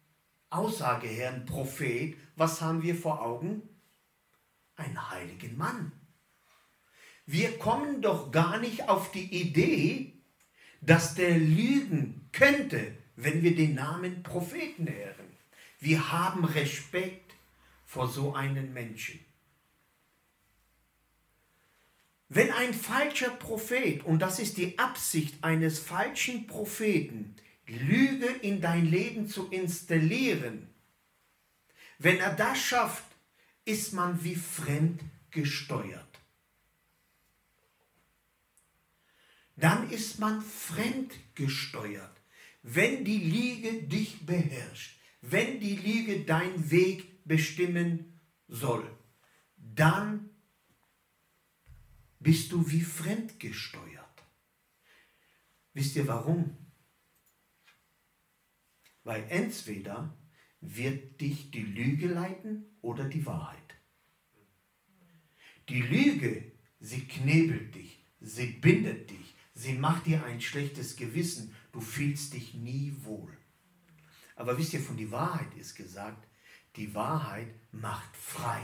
Aussage, 0.50 1.08
Herrn 1.08 1.46
Prophet, 1.46 2.16
was 2.36 2.62
haben 2.62 2.82
wir 2.82 2.96
vor 2.96 3.22
Augen? 3.22 3.62
Einen 4.76 5.10
heiligen 5.10 5.58
Mann. 5.58 5.92
Wir 7.26 7.58
kommen 7.58 8.02
doch 8.02 8.32
gar 8.32 8.58
nicht 8.58 8.88
auf 8.88 9.12
die 9.12 9.26
Idee, 9.42 10.14
dass 10.82 11.16
der 11.16 11.38
lügen 11.38 12.30
könnte, 12.32 12.96
wenn 13.16 13.44
wir 13.44 13.56
den 13.56 13.76
Namen 13.76 14.24
Propheten 14.24 14.88
hören. 14.88 15.38
Wir 15.80 16.12
haben 16.12 16.46
Respekt 16.46 17.36
vor 17.86 18.08
so 18.08 18.34
einem 18.34 18.74
Menschen. 18.74 19.20
Wenn 22.30 22.52
ein 22.52 22.74
falscher 22.74 23.30
Prophet, 23.30 24.06
und 24.06 24.20
das 24.20 24.40
ist 24.40 24.58
die 24.58 24.78
Absicht 24.80 25.44
eines 25.44 25.80
falschen 25.80 26.46
Propheten, 26.46 27.36
Lüge 27.68 28.28
in 28.28 28.62
dein 28.62 28.86
Leben 28.86 29.28
zu 29.28 29.50
installieren, 29.50 30.70
wenn 32.00 32.18
er 32.18 32.34
das 32.34 32.60
schafft, 32.60 33.06
ist 33.66 33.94
man 33.94 34.24
wie 34.24 34.36
fremd 34.36 35.04
gesteuert. 35.32 36.08
Dann 39.58 39.90
ist 39.90 40.20
man 40.20 40.42
fremd 40.42 41.14
gesteuert, 41.36 42.16
wenn 42.62 43.04
die 43.04 43.18
Lüge 43.18 43.84
dich 43.84 44.26
beherrscht, 44.26 45.00
wenn 45.22 45.60
die 45.60 45.76
Lüge 45.76 46.24
deinen 46.26 46.70
Weg 46.70 47.26
bestimmen 47.26 48.20
soll, 48.48 48.90
dann 49.58 50.30
bist 52.20 52.52
du 52.52 52.70
wie 52.70 52.82
fremd 52.82 53.40
gesteuert. 53.40 54.06
Wisst 55.74 55.96
ihr 55.96 56.08
warum? 56.08 56.67
Weil 59.08 59.24
entweder 59.30 60.14
wird 60.60 61.22
dich 61.22 61.50
die 61.52 61.64
Lüge 61.64 62.08
leiten 62.08 62.66
oder 62.82 63.06
die 63.06 63.26
Wahrheit. 63.26 63.78
Die 65.70 65.82
Lüge, 65.82 66.52
sie 66.82 67.08
knebelt 67.08 67.74
dich, 67.74 68.04
sie 68.20 68.48
bindet 68.48 69.10
dich, 69.10 69.34
sie 69.54 69.76
macht 69.76 70.08
dir 70.08 70.26
ein 70.26 70.42
schlechtes 70.42 70.98
Gewissen, 70.98 71.56
du 71.72 71.80
fühlst 71.80 72.34
dich 72.34 72.54
nie 72.54 72.98
wohl. 73.04 73.32
Aber 74.36 74.58
wisst 74.58 74.74
ihr, 74.74 74.82
von 74.82 74.98
die 74.98 75.10
Wahrheit 75.10 75.56
ist 75.56 75.76
gesagt, 75.76 76.28
die 76.76 76.94
Wahrheit 76.94 77.48
macht 77.72 78.14
frei. 78.18 78.62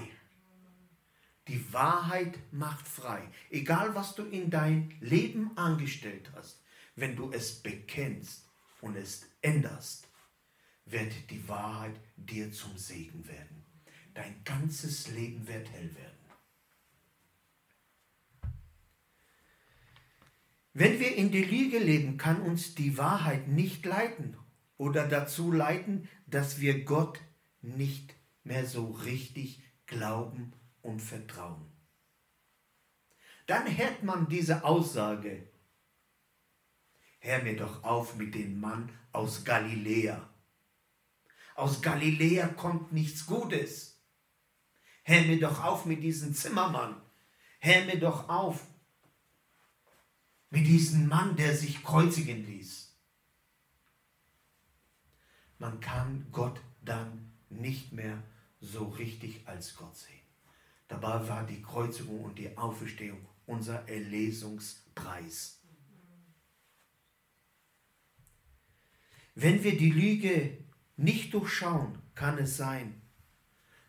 Die 1.48 1.72
Wahrheit 1.72 2.38
macht 2.52 2.86
frei. 2.86 3.30
Egal 3.50 3.96
was 3.96 4.14
du 4.16 4.24
in 4.24 4.50
dein 4.50 4.94
Leben 5.00 5.58
angestellt 5.58 6.34
hast, 6.36 6.62
wenn 6.98 7.16
du 7.16 7.32
es 7.32 7.64
bekennst 7.64 8.50
und 8.82 8.98
es 8.98 9.26
änderst, 9.42 10.10
wird 10.86 11.30
die 11.30 11.48
Wahrheit 11.48 11.96
dir 12.16 12.52
zum 12.52 12.78
Segen 12.78 13.28
werden. 13.28 13.64
Dein 14.14 14.44
ganzes 14.44 15.10
Leben 15.10 15.48
wird 15.48 15.72
hell 15.72 15.96
werden. 15.96 16.14
Wenn 20.74 21.00
wir 21.00 21.16
in 21.16 21.32
die 21.32 21.44
Lüge 21.44 21.78
leben, 21.78 22.18
kann 22.18 22.42
uns 22.42 22.74
die 22.74 22.98
Wahrheit 22.98 23.48
nicht 23.48 23.86
leiten 23.86 24.36
oder 24.78 25.08
dazu 25.08 25.52
leiten, 25.52 26.10
dass 26.26 26.60
wir 26.60 26.84
Gott 26.84 27.20
nicht 27.62 28.16
mehr 28.44 28.66
so 28.66 28.90
richtig 28.92 29.62
glauben 29.86 30.54
und 30.82 31.00
vertrauen. 31.00 31.72
dann 33.46 33.78
hört 33.78 34.04
man 34.04 34.28
diese 34.30 34.64
Aussage. 34.64 35.48
Hör 37.20 37.44
mir 37.44 37.56
doch 37.56 37.84
auf 37.84 38.16
mit 38.16 38.34
dem 38.36 38.60
Mann 38.60 38.90
aus 39.12 39.46
Galiläa. 39.46 40.33
Aus 41.56 41.82
Galiläa 41.82 42.48
kommt 42.48 42.92
nichts 42.92 43.26
Gutes. 43.26 44.02
Hör 45.04 45.22
mir 45.24 45.40
doch 45.40 45.64
auf 45.64 45.86
mit 45.86 46.02
diesem 46.02 46.34
Zimmermann. 46.34 47.02
Hör 47.60 47.86
mir 47.86 48.00
doch 48.00 48.30
auf 48.30 48.66
mit 50.50 50.68
diesem 50.68 51.08
Mann, 51.08 51.36
der 51.36 51.56
sich 51.56 51.84
kreuzigen 51.84 52.46
ließ. 52.46 52.96
Man 55.58 55.80
kann 55.80 56.28
Gott 56.32 56.60
dann 56.82 57.32
nicht 57.50 57.92
mehr 57.92 58.22
so 58.60 58.86
richtig 58.90 59.48
als 59.48 59.76
Gott 59.76 59.96
sehen. 59.96 60.20
Dabei 60.88 61.28
war 61.28 61.46
die 61.46 61.62
Kreuzigung 61.62 62.24
und 62.24 62.38
die 62.38 62.56
Auferstehung 62.58 63.26
unser 63.46 63.88
Erlesungspreis. 63.90 65.60
Wenn 69.36 69.64
wir 69.64 69.78
die 69.78 69.92
Lüge 69.92 70.63
nicht 70.96 71.34
durchschauen, 71.34 72.00
kann 72.16 72.38
es 72.38 72.58
sein, 72.58 73.02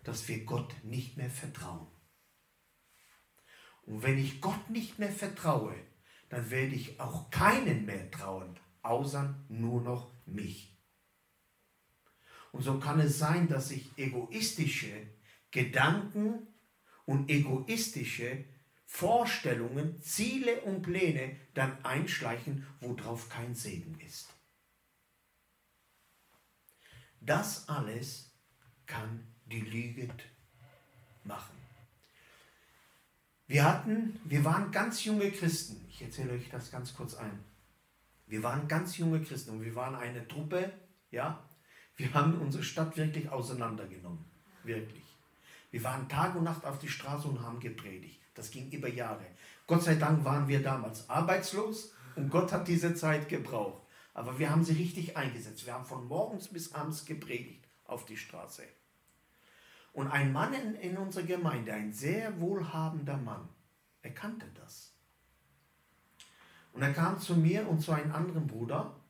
dass 0.03 0.29
wir 0.29 0.45
Gott 0.45 0.75
nicht 0.83 1.17
mehr 1.17 1.31
vertrauen. 1.31 1.87
Und 3.83 4.03
wenn 4.03 4.19
ich 4.19 4.41
Gott 4.41 4.71
nicht 4.71 4.99
mehr 4.99 5.13
vertraue, 5.13 5.75
dann 6.29 6.51
werde 6.51 6.75
ich 6.75 7.01
auch 7.01 7.31
keinen 7.31 7.85
mehr 7.85 8.11
trauen, 8.11 8.59
außer 8.83 9.45
nur 9.49 9.83
noch 9.83 10.13
mich. 10.27 10.77
Und 12.53 12.63
so 12.63 12.79
kann 12.79 13.01
es 13.01 13.19
sein, 13.19 13.49
dass 13.49 13.69
sich 13.69 13.91
egoistische 13.99 15.09
Gedanken 15.51 16.47
und 17.05 17.29
egoistische 17.29 18.45
Vorstellungen, 18.87 20.01
Ziele 20.01 20.61
und 20.63 20.83
Pläne 20.83 21.37
dann 21.55 21.85
einschleichen, 21.85 22.67
worauf 22.81 23.29
kein 23.29 23.55
Segen 23.55 23.99
ist. 24.01 24.34
Das 27.25 27.69
alles 27.69 28.31
kann 28.87 29.27
die 29.47 29.61
Lüge 29.61 30.09
machen. 31.25 31.57
Wir 33.47 33.65
hatten, 33.65 34.19
wir 34.25 34.45
waren 34.45 34.71
ganz 34.71 35.05
junge 35.05 35.31
Christen. 35.31 35.85
Ich 35.89 36.03
erzähle 36.03 36.33
euch 36.33 36.49
das 36.51 36.71
ganz 36.71 36.95
kurz 36.95 37.15
ein. 37.15 37.45
Wir 38.27 38.43
waren 38.43 38.69
ganz 38.69 38.97
junge 38.97 39.21
Christen 39.23 39.51
und 39.53 39.63
wir 39.63 39.75
waren 39.75 39.95
eine 39.95 40.27
Truppe, 40.27 40.73
ja. 41.11 41.43
Wir 41.97 42.13
haben 42.13 42.41
unsere 42.41 42.65
Stadt 42.65 42.97
wirklich 42.97 43.31
auseinandergenommen. 43.31 44.25
Wirklich. 44.65 45.05
Wir 45.71 45.85
waren 45.85 46.09
Tag 46.09 46.35
und 46.35 46.45
Nacht 46.45 46.65
auf 46.65 46.79
die 46.79 46.89
Straße 46.89 47.29
und 47.29 47.43
haben 47.43 47.61
gepredigt. 47.61 48.21
Das 48.35 48.51
ging 48.51 48.71
über 48.71 48.89
Jahre. 48.89 49.27
Gott 49.67 49.83
sei 49.83 49.95
Dank 49.95 50.25
waren 50.25 50.49
wir 50.49 50.63
damals 50.63 51.09
arbeitslos 51.09 51.95
und 52.17 52.31
Gott 52.31 52.53
hat 52.53 52.67
diese 52.67 52.95
Zeit 52.95 53.29
gebraucht. 53.29 53.84
Aber 54.15 54.39
wir 54.39 54.49
haben 54.49 54.65
sie 54.65 54.75
richtig 54.75 55.17
eingesetzt. 55.17 55.67
Wir 55.67 55.75
haben 55.75 55.85
von 55.85 56.07
morgens 56.07 56.49
bis 56.49 56.73
abends 56.73 57.05
gepredigt 57.05 57.69
auf 57.85 58.07
die 58.07 58.17
Straße. 58.17 58.63
Und 59.93 60.09
ein 60.09 60.33
Mann 60.33 60.55
in, 60.55 60.75
in 60.77 60.97
unserer 60.97 61.25
Gemeinde, 61.25 61.73
ein 61.73 61.93
sehr 61.93 62.41
wohlhabender 62.41 63.17
Mann, 63.17 63.49
erkannte 64.03 64.47
das. 64.55 64.93
Und 66.73 66.83
er 66.83 66.93
kam 66.93 67.19
zu 67.19 67.37
mir 67.37 67.69
und 67.69 67.81
zu 67.81 67.93
einem 67.93 68.13
anderen 68.13 68.47
Bruder. 68.47 69.01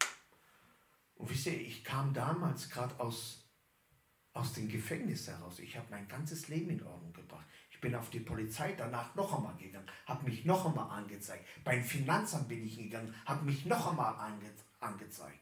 Und 1.17 1.31
wisst 1.31 1.47
ihr, 1.47 1.61
ich 1.61 1.85
kam 1.85 2.13
damals 2.13 2.69
gerade 2.69 2.99
aus, 2.99 3.47
aus 4.33 4.53
dem 4.55 4.69
Gefängnis 4.69 5.29
heraus. 5.29 5.59
Ich 5.59 5.77
habe 5.77 5.87
mein 5.91 6.09
ganzes 6.09 6.49
Leben 6.49 6.71
in 6.71 6.83
Ordnung 6.83 7.13
gebracht. 7.13 7.47
Ich 7.71 7.81
bin 7.81 7.95
auf 7.95 8.11
die 8.11 8.21
Polizei 8.21 8.73
danach 8.73 9.15
noch 9.15 9.35
einmal 9.37 9.57
gegangen, 9.57 9.91
habe 10.07 10.25
mich 10.25 10.45
noch 10.45 10.67
einmal 10.67 10.91
angezeigt. 10.99 11.47
Beim 11.63 11.83
Finanzamt 11.83 12.49
bin 12.49 12.65
ich 12.65 12.77
gegangen, 12.77 13.15
habe 13.27 13.45
mich 13.45 13.65
noch 13.67 13.91
einmal 13.91 14.15
angezeigt 14.17 14.65
angezeigt. 14.85 15.41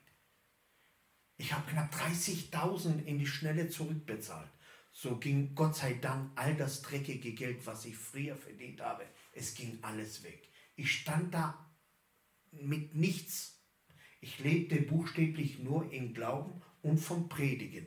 Ich 1.36 1.52
habe 1.52 1.70
knapp 1.70 1.92
30.000 1.94 3.04
in 3.04 3.18
die 3.18 3.26
Schnelle 3.26 3.68
zurückbezahlt. 3.68 4.50
So 4.92 5.16
ging 5.16 5.54
Gott 5.54 5.74
sei 5.74 5.94
Dank 5.94 6.30
all 6.36 6.54
das 6.54 6.82
dreckige 6.82 7.32
Geld, 7.32 7.66
was 7.66 7.84
ich 7.84 7.96
früher 7.96 8.36
verdient 8.36 8.80
habe, 8.80 9.04
es 9.32 9.54
ging 9.54 9.78
alles 9.82 10.22
weg. 10.22 10.50
Ich 10.76 10.92
stand 10.92 11.34
da 11.34 11.74
mit 12.52 12.94
nichts. 12.94 13.58
Ich 14.20 14.38
lebte 14.38 14.80
buchstäblich 14.82 15.58
nur 15.58 15.90
im 15.90 16.14
Glauben 16.14 16.62
und 16.82 16.98
vom 16.98 17.28
Predigen. 17.28 17.86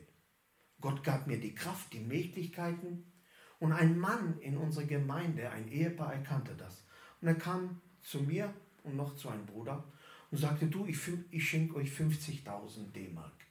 Gott 0.80 1.02
gab 1.02 1.26
mir 1.26 1.38
die 1.38 1.54
Kraft, 1.54 1.92
die 1.92 2.00
Möglichkeiten. 2.00 3.12
Und 3.58 3.72
ein 3.72 3.98
Mann 3.98 4.38
in 4.40 4.58
unserer 4.58 4.84
Gemeinde, 4.84 5.50
ein 5.50 5.68
Ehepaar, 5.68 6.12
erkannte 6.12 6.54
das. 6.56 6.84
Und 7.20 7.28
er 7.28 7.36
kam 7.36 7.80
zu 8.02 8.20
mir 8.20 8.52
und 8.82 8.96
noch 8.96 9.16
zu 9.16 9.30
einem 9.30 9.46
Bruder 9.46 9.90
und 10.36 10.42
sagte, 10.42 10.66
du, 10.66 10.84
ich, 10.84 10.98
ich 11.30 11.48
schenke 11.48 11.76
euch 11.76 11.88
50.000 11.88 12.92
D-Mark. 12.92 13.46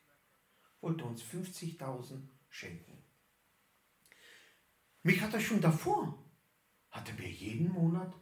Wollte 0.82 1.04
uns 1.04 1.24
50.000 1.24 2.22
schenken. 2.48 3.04
Mich 5.02 5.20
hat 5.20 5.34
er 5.34 5.40
schon 5.40 5.62
davor, 5.62 6.24
hatte 6.92 7.12
mir 7.14 7.28
jeden 7.28 7.72
Monat 7.72 8.14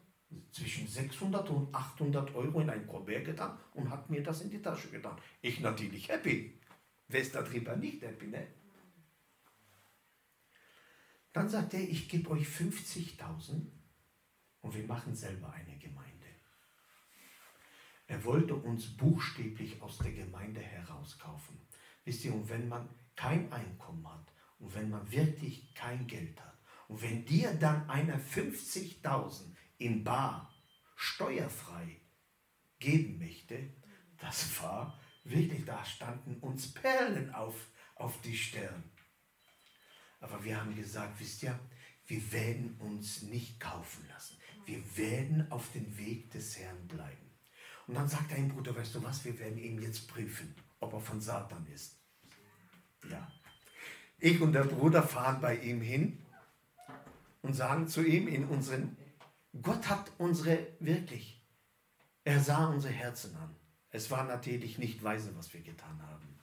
zwischen 0.51 0.87
600 0.87 1.49
und 1.49 1.75
800 1.75 2.33
Euro 2.35 2.61
in 2.61 2.69
ein 2.69 2.87
Kuvert 2.87 3.25
getan 3.25 3.59
und 3.73 3.89
hat 3.89 4.09
mir 4.09 4.23
das 4.23 4.39
in 4.39 4.49
die 4.49 4.61
Tasche 4.61 4.87
getan. 4.87 5.19
Ich 5.41 5.59
natürlich 5.59 6.07
happy. 6.07 6.57
Wer 7.09 7.19
ist 7.19 7.35
darüber 7.35 7.75
nicht 7.75 8.01
happy, 8.01 8.27
ne? 8.27 8.47
Dann 11.33 11.49
sagt 11.49 11.73
er, 11.73 11.81
ich 11.81 12.07
gebe 12.07 12.29
euch 12.29 12.47
50.000 12.47 13.67
und 14.61 14.73
wir 14.73 14.87
machen 14.87 15.13
selber 15.13 15.51
eine 15.51 15.77
Gemeinde. 15.77 16.12
Er 18.13 18.23
wollte 18.25 18.53
uns 18.53 18.95
buchstäblich 18.95 19.81
aus 19.81 19.97
der 19.97 20.11
Gemeinde 20.11 20.61
herauskaufen. 20.61 21.57
Wisst 22.05 22.23
ihr, 22.23 22.35
und 22.35 22.47
wenn 22.47 22.67
man 22.67 22.87
kein 23.15 23.51
Einkommen 23.51 24.07
hat 24.07 24.31
und 24.59 24.75
wenn 24.75 24.91
man 24.91 25.11
wirklich 25.11 25.73
kein 25.73 26.05
Geld 26.05 26.39
hat 26.39 26.55
und 26.87 27.01
wenn 27.01 27.25
dir 27.25 27.55
dann 27.55 27.89
einer 27.89 28.19
50.000 28.19 29.55
in 29.79 30.03
Bar 30.03 30.53
steuerfrei 30.95 32.01
geben 32.77 33.17
möchte, 33.17 33.73
das 34.19 34.61
war 34.61 34.99
wirklich, 35.23 35.65
da 35.65 35.83
standen 35.83 36.35
uns 36.35 36.71
Perlen 36.71 37.33
auf, 37.33 37.67
auf 37.95 38.21
die 38.21 38.37
Stirn. 38.37 38.83
Aber 40.19 40.43
wir 40.43 40.61
haben 40.61 40.75
gesagt, 40.75 41.19
wisst 41.19 41.41
ihr, 41.41 41.59
wir 42.05 42.31
werden 42.31 42.75
uns 42.77 43.23
nicht 43.23 43.59
kaufen 43.59 44.07
lassen. 44.07 44.37
Wir 44.67 44.97
werden 44.97 45.51
auf 45.51 45.71
dem 45.71 45.97
Weg 45.97 46.29
des 46.29 46.59
Herrn 46.59 46.87
bleiben. 46.87 47.22
Und 47.87 47.95
dann 47.95 48.07
sagt 48.07 48.31
ein 48.33 48.49
Bruder, 48.49 48.75
weißt 48.75 48.95
du 48.95 49.03
was, 49.03 49.25
wir 49.25 49.37
werden 49.39 49.57
ihn 49.57 49.81
jetzt 49.81 50.07
prüfen, 50.07 50.55
ob 50.79 50.93
er 50.93 50.99
von 50.99 51.19
Satan 51.19 51.65
ist. 51.73 51.97
Ja. 53.09 53.31
Ich 54.19 54.39
und 54.39 54.53
der 54.53 54.63
Bruder 54.63 55.03
fahren 55.03 55.41
bei 55.41 55.57
ihm 55.57 55.81
hin 55.81 56.17
und 57.41 57.53
sagen 57.53 57.87
zu 57.87 58.01
ihm 58.03 58.27
in 58.27 58.45
unseren, 58.45 58.97
Gott 59.61 59.89
hat 59.89 60.11
unsere, 60.17 60.67
wirklich, 60.79 61.41
er 62.23 62.39
sah 62.39 62.67
unsere 62.67 62.93
Herzen 62.93 63.35
an. 63.35 63.53
Es 63.91 64.09
war 64.09 64.23
natürlich 64.23 64.77
nicht 64.77 65.03
weise, 65.03 65.35
was 65.35 65.53
wir 65.53 65.61
getan 65.61 66.01
haben. 66.01 66.39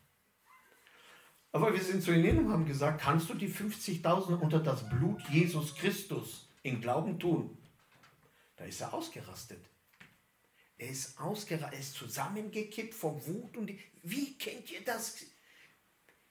Aber 1.52 1.72
wir 1.72 1.82
sind 1.82 2.02
zu 2.02 2.12
ihm 2.12 2.22
hin 2.22 2.38
und 2.38 2.52
haben 2.52 2.66
gesagt, 2.66 3.00
kannst 3.00 3.28
du 3.28 3.34
die 3.34 3.52
50.000 3.52 4.36
unter 4.36 4.60
das 4.60 4.88
Blut 4.88 5.20
Jesus 5.30 5.74
Christus 5.74 6.48
in 6.62 6.80
Glauben 6.80 7.18
tun? 7.18 7.58
Da 8.56 8.66
ist 8.66 8.80
er 8.80 8.94
ausgerastet. 8.94 9.64
Er 10.80 10.88
ist 10.88 11.20
ausgerastet, 11.20 11.74
er 11.74 11.78
ist 11.78 11.92
zusammengekippt 11.92 12.94
vor 12.94 13.26
Wut 13.26 13.54
und 13.58 13.70
wie 14.02 14.38
kennt 14.38 14.72
ihr 14.72 14.82
das? 14.82 15.26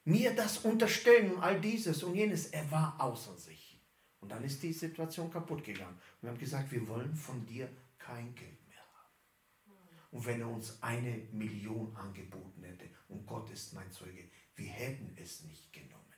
Mir 0.05 0.35
das 0.35 0.57
unterstellen 0.65 1.37
all 1.39 1.61
dieses 1.61 2.01
und 2.01 2.15
jenes. 2.15 2.47
Er 2.47 2.71
war 2.71 2.99
außer 2.99 3.37
sich. 3.37 3.79
Und 4.19 4.29
dann 4.29 4.43
ist 4.43 4.63
die 4.63 4.73
Situation 4.73 5.29
kaputt 5.29 5.63
gegangen. 5.63 5.93
Und 5.93 6.23
wir 6.23 6.29
haben 6.31 6.39
gesagt, 6.39 6.71
wir 6.71 6.87
wollen 6.87 7.15
von 7.15 7.45
dir 7.45 7.69
kein 7.99 8.33
Geld 8.33 8.67
mehr 8.67 8.81
haben. 8.81 9.77
Und 10.09 10.25
wenn 10.25 10.41
er 10.41 10.49
uns 10.49 10.81
eine 10.81 11.15
Million 11.31 11.95
angeboten 11.95 12.63
hätte, 12.63 12.89
und 13.07 13.27
Gott 13.27 13.51
ist 13.51 13.73
mein 13.73 13.91
Zeuge, 13.91 14.31
wir 14.55 14.69
hätten 14.71 15.15
es 15.21 15.43
nicht 15.43 15.71
genommen, 15.71 16.15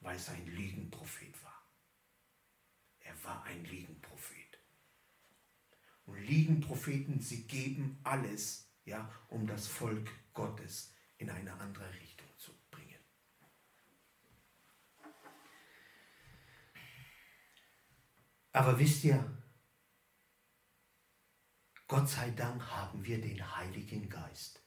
weil 0.00 0.16
es 0.16 0.30
ein 0.30 0.46
Lügenprophet 0.46 1.44
war. 1.44 1.70
Er 3.00 3.22
war 3.22 3.42
ein 3.42 3.66
Lügenprophet 3.66 4.47
und 6.08 6.20
liegen 6.22 6.60
Propheten, 6.60 7.20
sie 7.20 7.46
geben 7.46 7.98
alles, 8.02 8.72
ja, 8.84 9.10
um 9.28 9.46
das 9.46 9.68
Volk 9.68 10.10
Gottes 10.32 10.94
in 11.18 11.28
eine 11.28 11.52
andere 11.52 11.92
Richtung 12.00 12.26
zu 12.38 12.52
bringen. 12.70 12.98
Aber 18.52 18.78
wisst 18.78 19.04
ihr, 19.04 19.22
Gott 21.86 22.08
sei 22.08 22.30
Dank 22.30 22.62
haben 22.70 23.04
wir 23.04 23.20
den 23.20 23.56
Heiligen 23.56 24.08
Geist, 24.08 24.62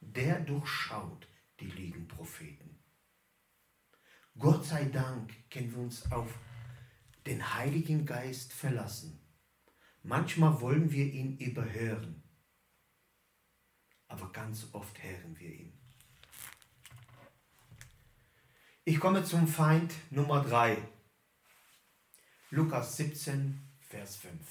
der 0.00 0.40
durchschaut 0.40 1.26
die 1.60 1.70
lieben 1.70 2.08
Propheten. 2.08 2.78
Gott 4.36 4.66
sei 4.66 4.84
Dank 4.84 5.48
können 5.50 5.72
wir 5.72 5.78
uns 5.78 6.10
auf 6.12 6.38
den 7.26 7.54
Heiligen 7.54 8.04
Geist 8.04 8.52
verlassen 8.52 9.23
Manchmal 10.06 10.60
wollen 10.60 10.92
wir 10.92 11.10
ihn 11.10 11.38
überhören, 11.38 12.22
aber 14.06 14.30
ganz 14.32 14.68
oft 14.72 15.02
hören 15.02 15.34
wir 15.38 15.50
ihn. 15.50 15.72
Ich 18.84 19.00
komme 19.00 19.24
zum 19.24 19.48
Feind 19.48 19.94
Nummer 20.10 20.44
3. 20.44 20.76
Lukas 22.50 22.98
17, 22.98 23.58
Vers 23.80 24.16
5. 24.16 24.46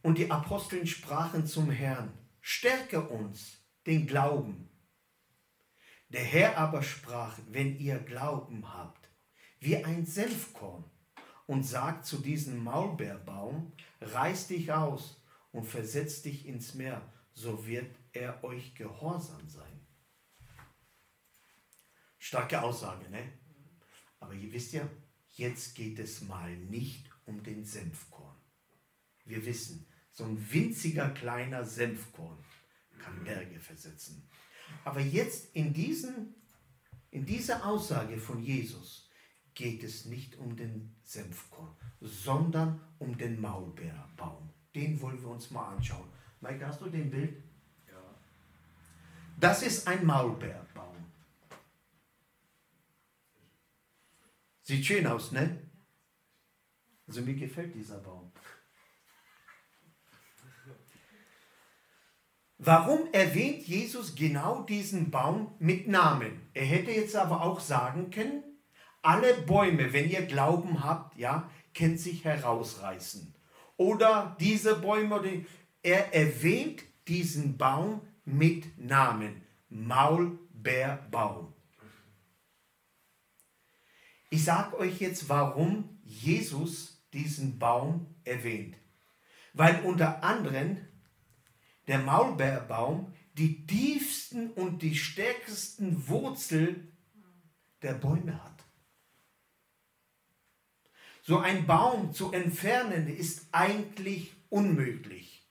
Und 0.00 0.16
die 0.16 0.30
Aposteln 0.30 0.86
sprachen 0.86 1.46
zum 1.46 1.70
Herrn, 1.70 2.16
stärke 2.40 3.06
uns 3.06 3.58
den 3.86 4.06
Glauben. 4.06 4.70
Der 6.08 6.24
Herr 6.24 6.56
aber 6.56 6.82
sprach, 6.82 7.38
wenn 7.48 7.78
ihr 7.78 7.98
Glauben 7.98 8.66
habt, 8.72 9.10
wie 9.60 9.84
ein 9.84 10.06
Senfkorn, 10.06 10.90
und 11.46 11.62
sagt 11.62 12.04
zu 12.06 12.18
diesem 12.18 12.62
Maulbeerbaum, 12.62 13.72
reiß 14.00 14.48
dich 14.48 14.72
aus 14.72 15.22
und 15.52 15.64
versetz 15.64 16.22
dich 16.22 16.46
ins 16.46 16.74
Meer, 16.74 17.02
so 17.32 17.66
wird 17.66 17.94
er 18.12 18.42
euch 18.44 18.74
gehorsam 18.74 19.48
sein. 19.48 19.86
Starke 22.18 22.60
Aussage, 22.60 23.08
ne? 23.10 23.32
Aber 24.18 24.34
ihr 24.34 24.52
wisst 24.52 24.72
ja, 24.72 24.88
jetzt 25.30 25.74
geht 25.74 25.98
es 25.98 26.22
mal 26.22 26.56
nicht 26.56 27.08
um 27.26 27.42
den 27.42 27.64
Senfkorn. 27.64 28.36
Wir 29.24 29.44
wissen, 29.44 29.86
so 30.10 30.24
ein 30.24 30.52
winziger 30.52 31.10
kleiner 31.10 31.64
Senfkorn 31.64 32.42
kann 32.98 33.22
Berge 33.22 33.60
versetzen. 33.60 34.28
Aber 34.84 35.00
jetzt 35.00 35.54
in, 35.54 35.72
diesen, 35.72 36.34
in 37.10 37.26
dieser 37.26 37.64
Aussage 37.66 38.18
von 38.18 38.42
Jesus 38.42 39.05
geht 39.56 39.82
es 39.82 40.04
nicht 40.04 40.36
um 40.36 40.54
den 40.54 40.94
Senfkorn, 41.02 41.74
sondern 42.00 42.80
um 42.98 43.18
den 43.18 43.40
Maulbeerbaum. 43.40 44.50
Den 44.74 45.00
wollen 45.00 45.20
wir 45.20 45.30
uns 45.30 45.50
mal 45.50 45.74
anschauen. 45.74 46.08
Mike, 46.40 46.64
hast 46.64 46.80
du 46.82 46.88
den 46.88 47.10
Bild? 47.10 47.42
Ja. 47.88 47.94
Das 49.40 49.62
ist 49.62 49.88
ein 49.88 50.04
Maulbeerbaum. 50.04 50.96
Sieht 54.62 54.84
schön 54.84 55.06
aus, 55.06 55.32
ne? 55.32 55.58
Also 57.08 57.22
mir 57.22 57.34
gefällt 57.34 57.74
dieser 57.74 57.98
Baum. 57.98 58.30
Warum 62.58 63.12
erwähnt 63.12 63.66
Jesus 63.66 64.14
genau 64.14 64.62
diesen 64.64 65.10
Baum 65.10 65.54
mit 65.58 65.88
Namen? 65.88 66.48
Er 66.52 66.66
hätte 66.66 66.90
jetzt 66.90 67.16
aber 67.16 67.42
auch 67.42 67.60
sagen 67.60 68.10
können, 68.10 68.42
alle 69.06 69.34
Bäume, 69.34 69.92
wenn 69.92 70.10
ihr 70.10 70.26
Glauben 70.26 70.82
habt, 70.82 71.16
ja, 71.16 71.48
kennt 71.74 72.00
sich 72.00 72.24
herausreißen. 72.24 73.32
Oder 73.76 74.36
diese 74.40 74.74
Bäume, 74.80 75.46
er 75.80 76.12
erwähnt 76.12 76.82
diesen 77.06 77.56
Baum 77.56 78.00
mit 78.24 78.76
Namen. 78.78 79.42
Maulbeerbaum. 79.68 81.52
Ich 84.30 84.44
sage 84.44 84.76
euch 84.76 84.98
jetzt, 85.00 85.28
warum 85.28 86.00
Jesus 86.02 87.06
diesen 87.12 87.60
Baum 87.60 88.12
erwähnt. 88.24 88.76
Weil 89.52 89.84
unter 89.84 90.24
anderem 90.24 90.78
der 91.86 92.00
Maulbeerbaum 92.00 93.12
die 93.34 93.66
tiefsten 93.66 94.50
und 94.50 94.82
die 94.82 94.96
stärksten 94.96 96.08
Wurzeln 96.08 96.96
der 97.82 97.94
Bäume 97.94 98.42
hat. 98.42 98.55
So 101.26 101.38
ein 101.38 101.66
Baum 101.66 102.12
zu 102.12 102.30
entfernen 102.30 103.08
ist 103.08 103.48
eigentlich 103.50 104.32
unmöglich. 104.48 105.44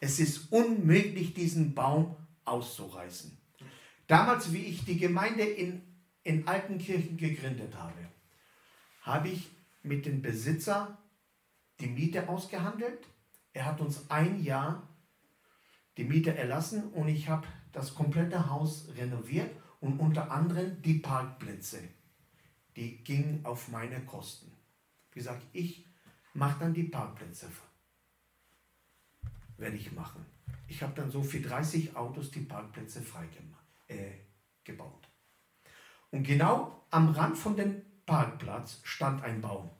Es 0.00 0.18
ist 0.20 0.50
unmöglich, 0.52 1.34
diesen 1.34 1.74
Baum 1.74 2.16
auszureißen. 2.46 3.36
Damals, 4.06 4.54
wie 4.54 4.64
ich 4.64 4.86
die 4.86 4.96
Gemeinde 4.96 5.42
in 5.42 5.82
in 6.28 6.46
Altenkirchen 6.46 7.16
gegründet 7.16 7.74
habe, 7.76 8.08
habe 9.00 9.28
ich 9.28 9.50
mit 9.82 10.04
dem 10.04 10.20
Besitzer 10.20 10.98
die 11.80 11.86
Miete 11.86 12.28
ausgehandelt. 12.28 13.06
Er 13.54 13.64
hat 13.64 13.80
uns 13.80 14.10
ein 14.10 14.42
Jahr 14.42 14.86
die 15.96 16.04
Miete 16.04 16.36
erlassen 16.36 16.90
und 16.92 17.08
ich 17.08 17.28
habe 17.28 17.46
das 17.72 17.94
komplette 17.94 18.50
Haus 18.50 18.88
renoviert 18.96 19.50
und 19.80 20.00
unter 20.00 20.30
anderem 20.30 20.82
die 20.82 20.98
Parkplätze. 20.98 21.80
Die 22.78 23.02
gingen 23.02 23.44
auf 23.44 23.66
meine 23.70 24.00
Kosten. 24.02 24.52
Wie 25.10 25.18
gesagt, 25.18 25.42
ich 25.52 25.84
mache 26.32 26.60
dann 26.60 26.72
die 26.72 26.84
Parkplätze. 26.84 27.48
Werde 29.56 29.74
ich 29.74 29.90
machen. 29.90 30.24
Ich 30.68 30.80
habe 30.80 30.92
dann 30.94 31.10
so 31.10 31.20
für 31.20 31.40
30 31.40 31.96
Autos 31.96 32.30
die 32.30 32.42
Parkplätze 32.42 33.02
frei 33.02 33.26
äh, 33.88 34.12
gebaut. 34.62 35.08
Und 36.12 36.22
genau 36.22 36.86
am 36.90 37.08
Rand 37.10 37.36
von 37.36 37.56
dem 37.56 37.82
Parkplatz 38.06 38.78
stand 38.84 39.24
ein 39.24 39.40
Baum. 39.40 39.70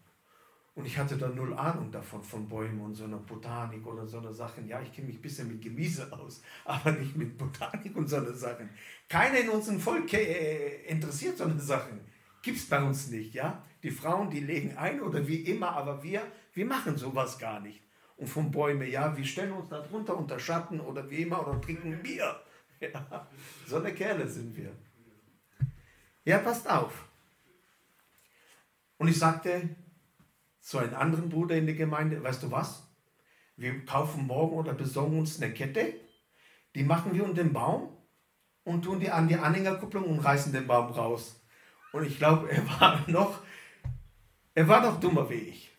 Und 0.74 0.84
ich 0.84 0.98
hatte 0.98 1.16
da 1.16 1.28
null 1.28 1.54
Ahnung 1.54 1.92
davon, 1.92 2.24
von 2.24 2.48
Bäumen 2.48 2.80
und 2.80 2.96
so 2.96 3.04
einer 3.04 3.18
Botanik 3.18 3.86
oder 3.86 4.08
so 4.08 4.18
einer 4.18 4.32
Sachen. 4.32 4.66
Ja, 4.66 4.82
ich 4.82 4.92
kenne 4.92 5.06
mich 5.06 5.18
ein 5.18 5.22
bisschen 5.22 5.46
mit 5.46 5.62
Gemüse 5.62 6.12
aus, 6.12 6.42
aber 6.64 6.90
nicht 6.90 7.14
mit 7.14 7.38
Botanik 7.38 7.94
und 7.96 8.08
so 8.08 8.16
einer 8.16 8.34
Sachen. 8.34 8.68
Keiner 9.08 9.38
in 9.38 9.50
unserem 9.50 9.78
Volk 9.78 10.12
äh, 10.14 10.82
interessiert 10.86 11.38
so 11.38 11.44
eine 11.44 11.60
Sachen. 11.60 12.17
Gibt 12.48 12.60
es 12.60 12.66
bei 12.70 12.82
uns 12.82 13.08
nicht, 13.08 13.34
ja? 13.34 13.62
Die 13.82 13.90
Frauen, 13.90 14.30
die 14.30 14.40
legen 14.40 14.74
ein 14.78 15.02
oder 15.02 15.28
wie 15.28 15.42
immer, 15.42 15.72
aber 15.72 16.02
wir, 16.02 16.22
wir 16.54 16.64
machen 16.64 16.96
sowas 16.96 17.38
gar 17.38 17.60
nicht. 17.60 17.82
Und 18.16 18.26
von 18.26 18.50
Bäumen, 18.50 18.90
ja, 18.90 19.14
wir 19.14 19.24
stellen 19.26 19.52
uns 19.52 19.68
da 19.68 19.80
drunter 19.82 20.16
unter 20.16 20.40
Schatten 20.40 20.80
oder 20.80 21.10
wie 21.10 21.20
immer 21.24 21.46
oder 21.46 21.60
trinken 21.60 22.02
Bier. 22.02 22.40
Ja, 22.80 23.28
so 23.66 23.76
eine 23.76 23.92
Kerle 23.92 24.26
sind 24.26 24.56
wir. 24.56 24.70
Ja, 26.24 26.38
passt 26.38 26.70
auf. 26.70 27.08
Und 28.96 29.08
ich 29.08 29.18
sagte 29.18 29.68
zu 30.60 30.78
einem 30.78 30.94
anderen 30.94 31.28
Bruder 31.28 31.56
in 31.56 31.66
der 31.66 31.74
Gemeinde, 31.74 32.22
weißt 32.22 32.44
du 32.44 32.50
was? 32.50 32.88
Wir 33.56 33.84
kaufen 33.84 34.26
morgen 34.26 34.56
oder 34.56 34.72
besorgen 34.72 35.18
uns 35.18 35.42
eine 35.42 35.52
Kette, 35.52 35.92
die 36.74 36.84
machen 36.84 37.12
wir 37.12 37.24
unter 37.24 37.42
den 37.42 37.52
Baum 37.52 37.94
und 38.62 38.82
tun 38.82 39.00
die 39.00 39.10
an 39.10 39.28
die 39.28 39.36
Anhängerkupplung 39.36 40.04
und 40.04 40.20
reißen 40.20 40.52
den 40.52 40.66
Baum 40.66 40.92
raus. 40.92 41.37
Und 41.92 42.04
ich 42.04 42.18
glaube, 42.18 42.50
er 42.50 42.66
war 42.80 43.04
noch, 43.08 43.40
er 44.54 44.68
war 44.68 44.80
noch 44.82 45.00
dummer 45.00 45.28
wie 45.30 45.34
ich. 45.34 45.70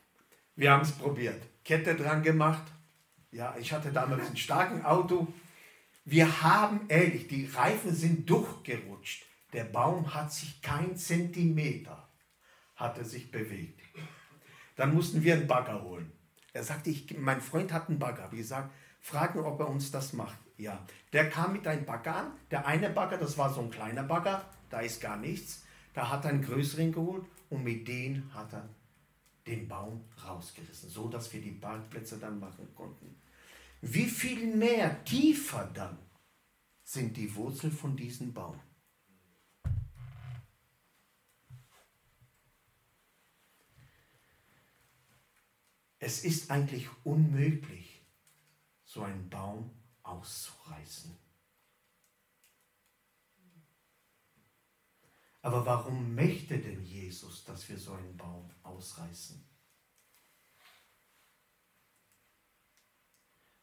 Wir 0.56 0.72
haben 0.72 0.82
es 0.82 0.92
probiert. 0.92 1.42
Kette 1.64 1.96
dran 1.96 2.24
gemacht. 2.24 2.64
Ja, 3.32 3.56
ich 3.60 3.72
hatte 3.72 3.92
damals 3.92 4.30
ein 4.30 4.38
starken 4.38 4.84
Auto. 4.84 5.28
Wir 6.04 6.42
haben 6.42 6.82
ehrlich, 6.88 7.28
die 7.28 7.46
Reifen 7.46 7.94
sind 7.94 8.30
durchgerutscht. 8.30 9.26
Der 9.54 9.66
Baum 9.66 10.14
hat 10.14 10.32
sich 10.32 10.62
kein 10.62 10.96
Zentimeter, 10.96 12.08
hat 12.76 12.98
er 12.98 13.06
sich 13.06 13.32
bewegt. 13.32 13.82
Dann 14.76 14.94
mussten 14.94 15.24
wir 15.24 15.36
einen 15.36 15.48
Bagger 15.48 15.84
holen. 15.84 16.12
Er 16.54 16.64
sagte, 16.64 16.90
ich, 16.90 17.18
mein 17.18 17.42
Freund 17.42 17.72
hat 17.72 17.90
einen 17.90 18.00
Bagger. 18.00 18.32
Wie 18.32 18.38
gesagt, 18.38 18.72
fragen, 19.00 19.40
ob 19.40 19.60
er 19.60 19.70
uns 19.70 19.92
das 19.92 20.14
macht. 20.14 20.38
Ja, 20.58 20.86
der 21.14 21.30
kam 21.30 21.54
mit 21.54 21.68
einem 21.68 21.86
Bagger 21.86 22.16
an. 22.16 22.32
Der 22.52 22.66
eine 22.66 22.90
Bagger, 22.90 23.18
das 23.18 23.38
war 23.38 23.54
so 23.54 23.62
ein 23.62 23.72
kleiner 23.72 24.04
Bagger, 24.04 24.46
da 24.70 24.80
ist 24.80 25.02
gar 25.02 25.18
nichts. 25.18 25.64
Da 26.00 26.08
hat 26.08 26.24
er 26.24 26.30
einen 26.30 26.42
größeren 26.42 26.94
geholt 26.94 27.26
und 27.50 27.62
mit 27.62 27.86
dem 27.86 28.34
hat 28.34 28.54
er 28.54 28.70
den 29.46 29.68
Baum 29.68 30.06
rausgerissen, 30.24 30.90
so 30.90 31.10
dass 31.10 31.34
wir 31.34 31.42
die 31.42 31.52
Parkplätze 31.52 32.18
dann 32.18 32.40
machen 32.40 32.74
konnten. 32.74 33.22
Wie 33.82 34.06
viel 34.06 34.56
mehr 34.56 35.04
tiefer 35.04 35.70
dann 35.74 36.00
sind 36.86 37.18
die 37.18 37.36
Wurzeln 37.36 37.74
von 37.74 37.98
diesem 37.98 38.34
Baum? 38.34 38.58
Es 45.98 46.24
ist 46.24 46.50
eigentlich 46.50 46.88
unmöglich, 47.04 48.06
so 48.86 49.02
einen 49.02 49.30
Baum 49.30 49.70
auszureißen. 50.04 51.19
Aber 55.42 55.66
warum 55.66 56.16
möchte 56.16 56.58
denn 56.58 56.84
Jesus, 56.84 57.46
dass 57.46 57.68
wir 57.70 57.78
so 57.78 57.94
einen 57.94 58.18
Baum 58.18 58.50
ausreißen? 58.64 59.44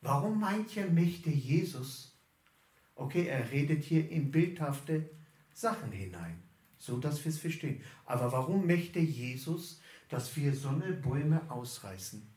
Warum 0.01 0.39
manche 0.41 0.87
möchte 0.87 1.31
Jesus, 1.31 2.17
okay, 2.95 3.27
er 3.27 3.51
redet 3.51 3.83
hier 3.83 4.09
in 4.09 4.31
bildhafte 4.31 5.11
Sachen 5.53 5.91
hinein, 5.91 6.43
so 6.79 6.99
dass 6.99 7.25
wir 7.25 7.31
es 7.31 7.39
verstehen. 7.39 7.83
Aber 8.05 8.31
warum 8.33 8.67
möchte 8.67 9.01
Jesus, 9.01 9.81
dass 10.09 10.37
wir 10.37 10.55
so 10.55 10.69
eine 10.69 10.93
Bäume 10.93 11.51
ausreißen? 11.51 12.35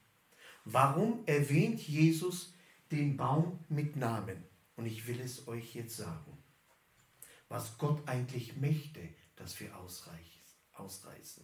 Warum 0.66 1.24
erwähnt 1.26 1.80
Jesus 1.88 2.54
den 2.92 3.18
Baum 3.18 3.64
mit 3.70 3.96
Namen? 3.96 4.44
Und 4.76 4.86
ich 4.86 5.08
will 5.08 5.20
es 5.20 5.48
euch 5.48 5.76
jetzt 5.76 5.98
sagen. 5.98 6.38
Was 7.50 7.78
Gott 7.78 8.08
eigentlich 8.08 8.58
möchte, 8.58 9.02
dass 9.40 9.60
wir 9.60 9.76
ausreißen. 10.74 11.44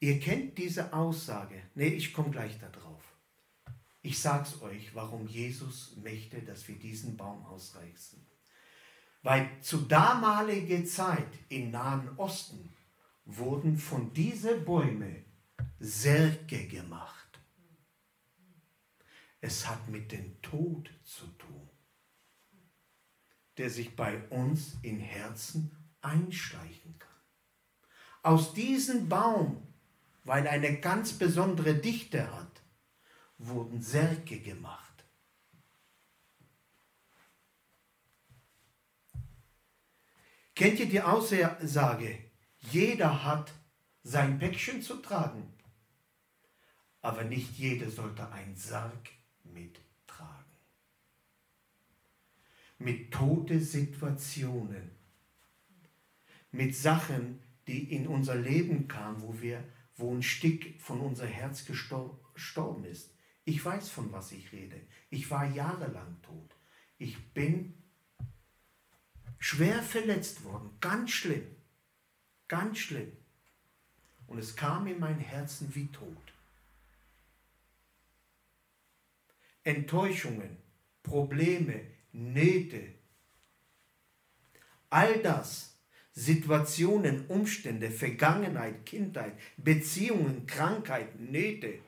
Ihr 0.00 0.18
kennt 0.18 0.58
diese 0.58 0.92
Aussage. 0.92 1.62
Nee, 1.76 1.94
ich 1.94 2.12
komme 2.12 2.30
gleich 2.30 2.58
darauf. 2.58 3.04
Ich 4.02 4.18
sag's 4.18 4.60
euch, 4.60 4.92
warum 4.96 5.28
Jesus 5.28 5.96
möchte, 5.96 6.42
dass 6.42 6.66
wir 6.66 6.76
diesen 6.76 7.16
Baum 7.16 7.46
ausreißen. 7.46 8.26
Weil 9.22 9.48
zu 9.62 9.82
damaliger 9.82 10.84
Zeit 10.84 11.32
im 11.48 11.70
Nahen 11.70 12.18
Osten 12.18 12.74
wurden 13.24 13.78
von 13.78 14.12
diesen 14.12 14.64
Bäumen 14.64 15.24
Särge 15.78 16.66
gemacht. 16.66 17.40
Es 19.40 19.68
hat 19.68 19.88
mit 19.88 20.10
dem 20.10 20.42
Tod 20.42 20.90
zu 21.04 21.26
tun, 21.38 21.70
der 23.58 23.70
sich 23.70 23.96
bei 23.96 24.18
uns 24.28 24.76
in 24.82 24.98
Herzen 24.98 25.76
einschleichen 26.00 26.98
kann. 26.98 27.10
Aus 28.22 28.54
diesem 28.54 29.08
Baum, 29.08 29.66
weil 30.24 30.46
er 30.46 30.52
eine 30.52 30.78
ganz 30.80 31.12
besondere 31.12 31.74
Dichte 31.74 32.32
hat, 32.32 32.62
wurden 33.38 33.82
Särge 33.82 34.38
gemacht. 34.38 34.92
Kennt 40.54 40.78
ihr 40.78 40.86
die 40.86 41.00
Aussage, 41.00 42.18
jeder 42.70 43.24
hat 43.24 43.52
sein 44.04 44.38
Päckchen 44.38 44.82
zu 44.82 44.96
tragen, 44.96 45.52
aber 47.00 47.24
nicht 47.24 47.58
jeder 47.58 47.90
sollte 47.90 48.30
einen 48.30 48.56
Sarg 48.56 49.10
mittragen. 49.42 49.81
Mit 52.82 53.12
tote 53.12 53.60
Situationen, 53.60 54.90
mit 56.50 56.74
Sachen, 56.74 57.40
die 57.68 57.94
in 57.94 58.08
unser 58.08 58.34
Leben 58.34 58.88
kamen, 58.88 59.22
wo 59.22 59.40
wir, 59.40 59.62
wo 59.96 60.12
ein 60.12 60.22
Stück 60.22 60.80
von 60.80 61.00
unser 61.00 61.26
Herz 61.26 61.64
gestorben 61.64 62.84
ist. 62.84 63.14
Ich 63.44 63.64
weiß, 63.64 63.88
von 63.88 64.10
was 64.10 64.32
ich 64.32 64.50
rede. 64.50 64.80
Ich 65.10 65.30
war 65.30 65.48
jahrelang 65.48 66.20
tot. 66.22 66.56
Ich 66.98 67.32
bin 67.32 67.74
schwer 69.38 69.82
verletzt 69.82 70.42
worden, 70.44 70.70
ganz 70.80 71.12
schlimm, 71.12 71.46
ganz 72.48 72.78
schlimm. 72.78 73.12
Und 74.26 74.38
es 74.38 74.56
kam 74.56 74.88
in 74.88 74.98
mein 74.98 75.18
Herzen 75.18 75.72
wie 75.74 75.86
Tod. 75.88 76.32
Enttäuschungen, 79.62 80.56
Probleme, 81.02 81.91
Nöte, 82.12 82.94
all 84.90 85.22
das, 85.22 85.72
Situationen, 86.14 87.26
Umstände, 87.26 87.90
Vergangenheit, 87.90 88.84
Kindheit, 88.84 89.38
Beziehungen, 89.56 90.46
Krankheiten, 90.46 91.30
Nöte, 91.32 91.80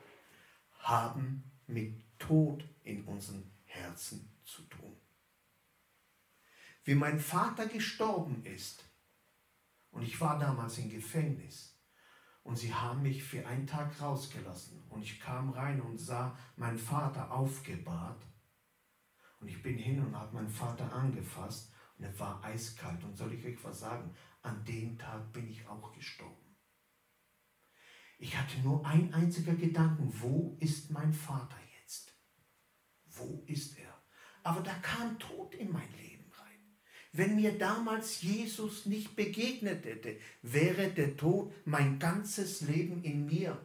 haben 0.79 1.43
mit 1.67 1.93
Tod 2.17 2.67
in 2.83 3.03
unseren 3.05 3.51
Herzen 3.65 4.31
zu 4.43 4.63
tun. 4.63 4.95
Wie 6.83 6.95
mein 6.95 7.19
Vater 7.19 7.67
gestorben 7.67 8.43
ist, 8.45 8.83
und 9.91 10.03
ich 10.03 10.19
war 10.19 10.39
damals 10.39 10.77
im 10.79 10.89
Gefängnis, 10.89 11.75
und 12.43 12.57
sie 12.57 12.73
haben 12.73 13.01
mich 13.01 13.23
für 13.23 13.45
einen 13.45 13.65
Tag 13.65 13.99
rausgelassen, 14.01 14.83
und 14.89 15.03
ich 15.03 15.19
kam 15.19 15.51
rein 15.51 15.81
und 15.81 15.97
sah 15.97 16.37
meinen 16.57 16.77
Vater 16.77 17.31
aufgebahrt, 17.31 18.23
und 19.45 19.51
ich 19.51 19.61
bin 19.61 19.77
hin 19.77 20.03
und 20.03 20.17
habe 20.17 20.33
meinen 20.33 20.49
Vater 20.49 20.91
angefasst, 20.91 21.71
und 21.99 22.05
er 22.05 22.19
war 22.19 22.43
eiskalt, 22.43 23.03
und 23.03 23.15
soll 23.15 23.31
ich 23.31 23.45
euch 23.45 23.63
was 23.63 23.81
sagen, 23.81 24.11
an 24.41 24.65
dem 24.65 24.97
Tag 24.97 25.31
bin 25.33 25.47
ich 25.47 25.67
auch 25.67 25.93
gestorben. 25.93 26.55
Ich 28.17 28.35
hatte 28.35 28.59
nur 28.61 28.83
ein 28.83 29.13
einziger 29.13 29.53
Gedanken, 29.53 30.11
wo 30.19 30.57
ist 30.59 30.89
mein 30.89 31.13
Vater 31.13 31.59
jetzt? 31.79 32.17
Wo 33.05 33.43
ist 33.45 33.77
er? 33.77 33.93
Aber 34.41 34.61
da 34.61 34.73
kam 34.79 35.19
Tod 35.19 35.53
in 35.53 35.71
mein 35.71 35.91
Leben 35.91 36.25
rein. 36.31 36.77
Wenn 37.11 37.35
mir 37.35 37.55
damals 37.55 38.23
Jesus 38.23 38.87
nicht 38.87 39.15
begegnet 39.15 39.85
hätte, 39.85 40.17
wäre 40.41 40.89
der 40.89 41.15
Tod 41.15 41.53
mein 41.65 41.99
ganzes 41.99 42.61
Leben 42.61 43.03
in 43.03 43.27
mir. 43.27 43.63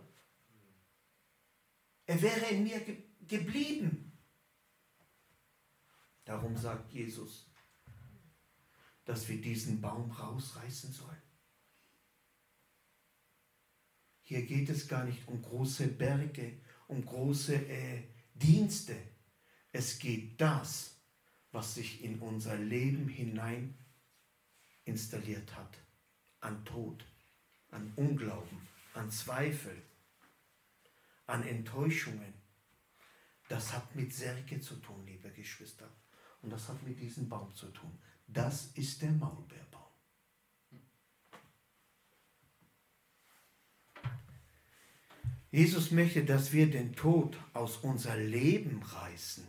Er 2.05 2.21
wäre 2.21 2.51
in 2.51 2.65
mir 2.65 2.81
ge 2.81 2.99
geblieben. 3.27 4.10
Darum 6.31 6.57
sagt 6.57 6.93
Jesus, 6.93 7.51
dass 9.05 9.29
wir 9.29 9.41
diesen 9.41 9.81
Baum 9.81 10.13
rausreißen 10.13 10.93
sollen. 10.93 11.23
Hier 14.23 14.47
geht 14.47 14.69
es 14.69 14.87
gar 14.87 15.05
nicht 15.05 15.27
um 15.27 15.43
große 15.43 15.89
Berge, 15.89 16.61
um 16.87 17.05
große 17.05 17.57
äh, 17.57 18.05
Dienste. 18.33 18.95
Es 19.73 19.99
geht 19.99 20.41
das, 20.41 21.01
was 21.51 21.75
sich 21.75 22.05
in 22.05 22.21
unser 22.21 22.57
Leben 22.57 23.09
hinein 23.09 23.77
installiert 24.85 25.57
hat. 25.57 25.79
An 26.39 26.65
Tod, 26.65 27.05
an 27.73 27.93
Unglauben, 27.97 28.69
an 28.95 29.11
Zweifel, 29.11 29.83
an 31.27 31.43
Enttäuschungen. 31.43 32.35
Das 33.49 33.73
hat 33.73 33.97
mit 33.97 34.15
Särge 34.15 34.61
zu 34.61 34.77
tun, 34.77 35.05
liebe 35.05 35.33
Geschwister. 35.33 35.91
Und 36.43 36.51
das 36.51 36.69
hat 36.69 36.83
mit 36.83 36.99
diesem 37.01 37.29
Baum 37.29 37.55
zu 37.55 37.67
tun. 37.67 37.99
Das 38.27 38.67
ist 38.75 39.03
der 39.03 39.13
Maulbeerbaum. 39.13 39.81
Jesus 45.51 45.91
möchte, 45.91 46.25
dass 46.25 46.53
wir 46.53 46.71
den 46.71 46.95
Tod 46.95 47.37
aus 47.53 47.79
unser 47.79 48.17
Leben 48.17 48.83
reißen. 48.83 49.47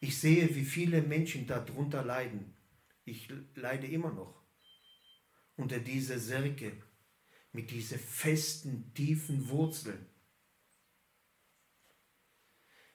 Ich 0.00 0.18
sehe, 0.18 0.54
wie 0.54 0.64
viele 0.64 1.02
Menschen 1.02 1.46
darunter 1.46 2.04
leiden. 2.04 2.56
Ich 3.04 3.28
leide 3.54 3.86
immer 3.86 4.12
noch 4.12 4.42
unter 5.56 5.80
dieser 5.80 6.18
Särge 6.18 6.82
mit 7.52 7.70
diesen 7.70 7.98
festen, 7.98 8.92
tiefen 8.94 9.48
Wurzeln. 9.48 10.07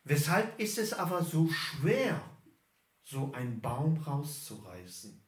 Weshalb 0.03 0.59
ist 0.59 0.77
es 0.77 0.93
aber 0.93 1.23
so 1.23 1.49
schwer, 1.49 2.21
so 3.03 3.31
einen 3.33 3.61
Baum 3.61 3.97
rauszureißen? 3.97 5.21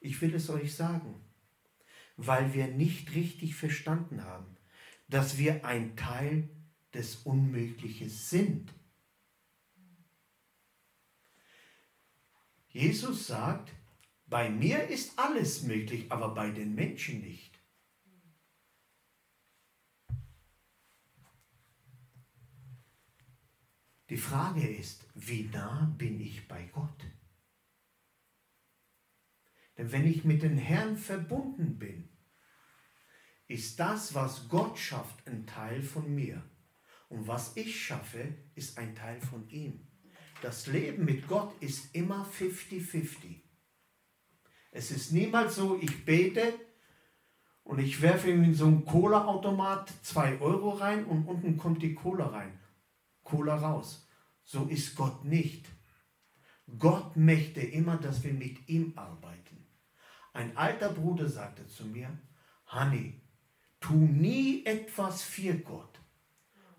Ich 0.00 0.20
will 0.20 0.34
es 0.34 0.48
euch 0.50 0.74
sagen 0.74 1.26
weil 2.16 2.54
wir 2.54 2.68
nicht 2.68 3.14
richtig 3.14 3.54
verstanden 3.54 4.24
haben, 4.24 4.56
dass 5.08 5.38
wir 5.38 5.64
ein 5.64 5.96
Teil 5.96 6.48
des 6.94 7.16
Unmöglichen 7.16 8.08
sind. 8.08 8.72
Jesus 12.68 13.26
sagt, 13.26 13.72
bei 14.26 14.50
mir 14.50 14.88
ist 14.88 15.18
alles 15.18 15.62
möglich, 15.62 16.10
aber 16.10 16.34
bei 16.34 16.50
den 16.50 16.74
Menschen 16.74 17.20
nicht. 17.20 17.55
Die 24.08 24.16
Frage 24.16 24.66
ist, 24.66 25.04
wie 25.14 25.44
nah 25.52 25.92
bin 25.98 26.20
ich 26.20 26.46
bei 26.46 26.64
Gott? 26.72 27.04
Denn 29.76 29.90
wenn 29.90 30.06
ich 30.06 30.24
mit 30.24 30.42
dem 30.42 30.56
Herrn 30.56 30.96
verbunden 30.96 31.78
bin, 31.78 32.08
ist 33.48 33.80
das, 33.80 34.14
was 34.14 34.48
Gott 34.48 34.78
schafft, 34.78 35.26
ein 35.26 35.46
Teil 35.46 35.82
von 35.82 36.14
mir. 36.14 36.42
Und 37.08 37.26
was 37.26 37.56
ich 37.56 37.84
schaffe, 37.84 38.34
ist 38.54 38.78
ein 38.78 38.94
Teil 38.94 39.20
von 39.20 39.48
ihm. 39.48 39.86
Das 40.40 40.66
Leben 40.66 41.04
mit 41.04 41.26
Gott 41.28 41.60
ist 41.60 41.94
immer 41.94 42.26
50-50. 42.26 43.42
Es 44.70 44.90
ist 44.90 45.12
niemals 45.12 45.56
so, 45.56 45.78
ich 45.80 46.04
bete 46.04 46.54
und 47.64 47.78
ich 47.78 48.02
werfe 48.02 48.30
in 48.30 48.54
so 48.54 48.66
einen 48.66 48.84
Cola-Automat 48.84 49.92
2 50.02 50.40
Euro 50.40 50.70
rein 50.70 51.04
und 51.06 51.26
unten 51.26 51.56
kommt 51.56 51.82
die 51.82 51.94
Cola 51.94 52.26
rein. 52.26 52.58
Cola 53.26 53.56
raus. 53.56 54.08
So 54.44 54.66
ist 54.66 54.94
Gott 54.94 55.24
nicht. 55.24 55.66
Gott 56.78 57.16
möchte 57.16 57.60
immer, 57.60 57.96
dass 57.96 58.22
wir 58.22 58.32
mit 58.32 58.68
ihm 58.68 58.92
arbeiten. 58.96 59.66
Ein 60.32 60.56
alter 60.56 60.92
Bruder 60.92 61.28
sagte 61.28 61.66
zu 61.66 61.84
mir, 61.84 62.16
Honey, 62.72 63.20
tu 63.80 63.94
nie 63.94 64.64
etwas 64.64 65.22
für 65.22 65.54
Gott, 65.54 66.00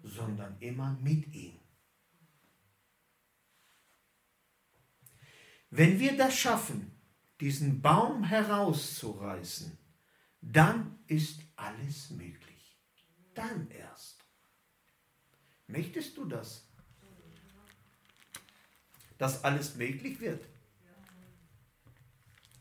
sondern 0.03 0.57
immer 0.59 0.97
mit 1.01 1.33
ihm. 1.33 1.59
Wenn 5.69 5.99
wir 5.99 6.15
das 6.17 6.37
schaffen, 6.37 6.91
diesen 7.39 7.81
Baum 7.81 8.23
herauszureißen, 8.23 9.77
dann 10.41 10.99
ist 11.07 11.41
alles 11.55 12.09
möglich. 12.11 12.79
Dann 13.33 13.69
erst. 13.69 14.16
Möchtest 15.67 16.17
du 16.17 16.25
das? 16.25 16.65
Dass 19.17 19.43
alles 19.43 19.75
möglich 19.75 20.19
wird? 20.19 20.43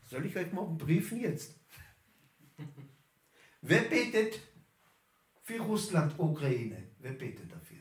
Soll 0.09 0.25
ich 0.25 0.35
euch 0.35 0.51
mal 0.51 0.65
briefen 0.65 1.19
jetzt? 1.19 1.55
Wer 3.61 3.81
betet 3.81 4.39
für 5.43 5.59
Russland, 5.59 6.17
Ukraine? 6.17 6.91
Wer 6.99 7.13
betet 7.13 7.51
dafür? 7.51 7.77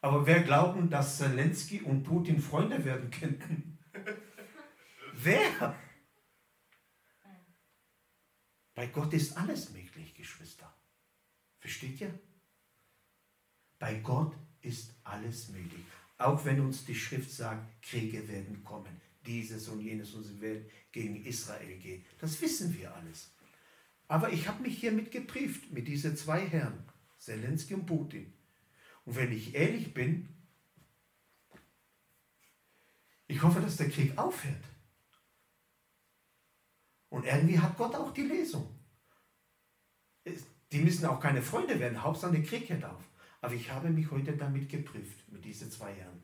Aber 0.00 0.24
wer 0.26 0.42
glauben, 0.42 0.88
dass 0.88 1.18
Zelensky 1.18 1.82
und 1.82 2.04
Putin 2.04 2.40
Freunde 2.40 2.84
werden 2.84 3.10
könnten? 3.10 3.78
wer? 5.14 5.76
Bei 8.74 8.86
Gott 8.86 9.12
ist 9.14 9.36
alles 9.36 9.70
möglich, 9.70 10.14
Geschwister. 10.14 10.75
Versteht 11.66 12.00
ihr? 12.00 12.16
Bei 13.80 13.96
Gott 13.98 14.36
ist 14.60 14.94
alles 15.02 15.48
möglich. 15.48 15.84
Auch 16.16 16.44
wenn 16.44 16.60
uns 16.60 16.84
die 16.84 16.94
Schrift 16.94 17.28
sagt, 17.28 17.82
Kriege 17.82 18.28
werden 18.28 18.62
kommen, 18.62 19.00
dieses 19.26 19.66
und 19.66 19.80
jenes 19.80 20.14
und 20.14 20.22
sie 20.22 20.40
werden 20.40 20.70
gegen 20.92 21.24
Israel 21.24 21.76
gehen. 21.78 22.04
Das 22.20 22.40
wissen 22.40 22.72
wir 22.78 22.94
alles. 22.94 23.32
Aber 24.06 24.32
ich 24.32 24.46
habe 24.46 24.62
mich 24.62 24.78
hiermit 24.78 25.10
geprieft, 25.10 25.72
mit 25.72 25.88
diesen 25.88 26.16
zwei 26.16 26.46
Herren, 26.46 26.84
Zelensky 27.18 27.74
und 27.74 27.86
Putin. 27.86 28.32
Und 29.04 29.16
wenn 29.16 29.32
ich 29.32 29.52
ehrlich 29.52 29.92
bin, 29.92 30.28
ich 33.26 33.42
hoffe, 33.42 33.60
dass 33.60 33.76
der 33.76 33.90
Krieg 33.90 34.16
aufhört. 34.16 34.64
Und 37.08 37.24
irgendwie 37.24 37.58
hat 37.58 37.76
Gott 37.76 37.96
auch 37.96 38.14
die 38.14 38.22
Lesung. 38.22 38.72
Die 40.72 40.80
müssen 40.80 41.06
auch 41.06 41.20
keine 41.20 41.42
Freunde 41.42 41.78
werden, 41.78 42.02
Hauptsache 42.02 42.32
der 42.32 42.42
Krieg 42.42 42.68
hört 42.68 42.84
auf. 42.84 43.02
Aber 43.40 43.54
ich 43.54 43.70
habe 43.70 43.90
mich 43.90 44.10
heute 44.10 44.36
damit 44.36 44.68
geprüft, 44.68 45.30
mit 45.30 45.44
diesen 45.44 45.70
zwei 45.70 45.92
Herren. 45.92 46.22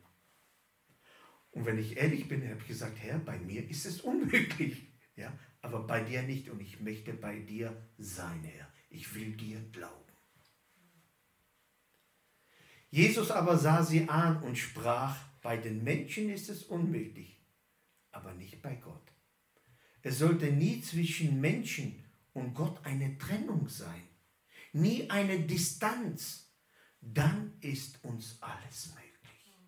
Und 1.52 1.66
wenn 1.66 1.78
ich 1.78 1.96
ehrlich 1.96 2.28
bin, 2.28 2.42
habe 2.48 2.60
ich 2.60 2.68
gesagt, 2.68 2.98
Herr, 2.98 3.18
bei 3.18 3.38
mir 3.38 3.68
ist 3.68 3.86
es 3.86 4.00
unmöglich. 4.00 4.88
Ja, 5.14 5.30
aber 5.60 5.86
bei 5.86 6.02
dir 6.02 6.22
nicht. 6.22 6.48
Und 6.48 6.62
ich 6.62 6.80
möchte 6.80 7.12
bei 7.12 7.38
dir 7.38 7.86
sein, 7.98 8.42
Herr. 8.44 8.66
Ich 8.88 9.14
will 9.14 9.32
dir 9.32 9.60
glauben. 9.70 10.10
Jesus 12.88 13.30
aber 13.30 13.58
sah 13.58 13.82
sie 13.82 14.08
an 14.08 14.42
und 14.42 14.56
sprach, 14.56 15.16
bei 15.42 15.58
den 15.58 15.84
Menschen 15.84 16.30
ist 16.30 16.48
es 16.48 16.62
unmöglich, 16.62 17.38
aber 18.10 18.32
nicht 18.32 18.62
bei 18.62 18.74
Gott. 18.76 19.12
Es 20.02 20.18
sollte 20.18 20.50
nie 20.52 20.80
zwischen 20.80 21.40
Menschen 21.40 22.04
und 22.32 22.54
Gott 22.54 22.84
eine 22.84 23.18
Trennung 23.18 23.68
sein, 23.68 24.02
nie 24.72 25.10
eine 25.10 25.40
Distanz. 25.40 26.52
Dann 27.00 27.58
ist 27.60 28.04
uns 28.04 28.40
alles 28.40 28.94
möglich. 28.94 29.58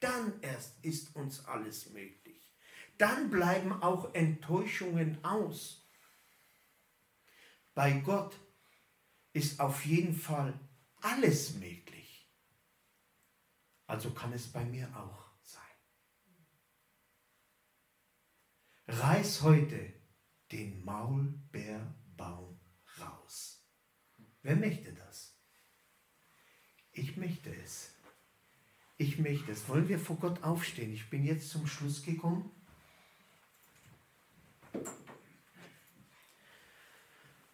Dann 0.00 0.40
erst 0.42 0.84
ist 0.84 1.14
uns 1.16 1.44
alles 1.44 1.90
möglich. 1.90 2.54
Dann 2.98 3.30
bleiben 3.30 3.72
auch 3.72 4.14
Enttäuschungen 4.14 5.24
aus. 5.24 5.88
Bei 7.74 7.92
Gott 7.92 8.38
ist 9.32 9.58
auf 9.58 9.84
jeden 9.84 10.14
Fall 10.14 10.58
alles 10.96 11.54
möglich. 11.54 12.30
Also 13.86 14.12
kann 14.12 14.32
es 14.32 14.46
bei 14.46 14.64
mir 14.64 14.94
auch 14.96 15.24
reiß 18.86 19.42
heute 19.42 19.92
den 20.52 20.84
Maulbeerbaum. 20.84 22.53
Wer 24.44 24.56
möchte 24.56 24.92
das? 24.92 25.34
Ich 26.92 27.16
möchte 27.16 27.52
es. 27.64 27.94
Ich 28.98 29.18
möchte 29.18 29.50
es. 29.50 29.68
Wollen 29.68 29.88
wir 29.88 29.98
vor 29.98 30.16
Gott 30.16 30.42
aufstehen? 30.42 30.92
Ich 30.92 31.08
bin 31.08 31.24
jetzt 31.24 31.48
zum 31.48 31.66
Schluss 31.66 32.02
gekommen. 32.02 32.50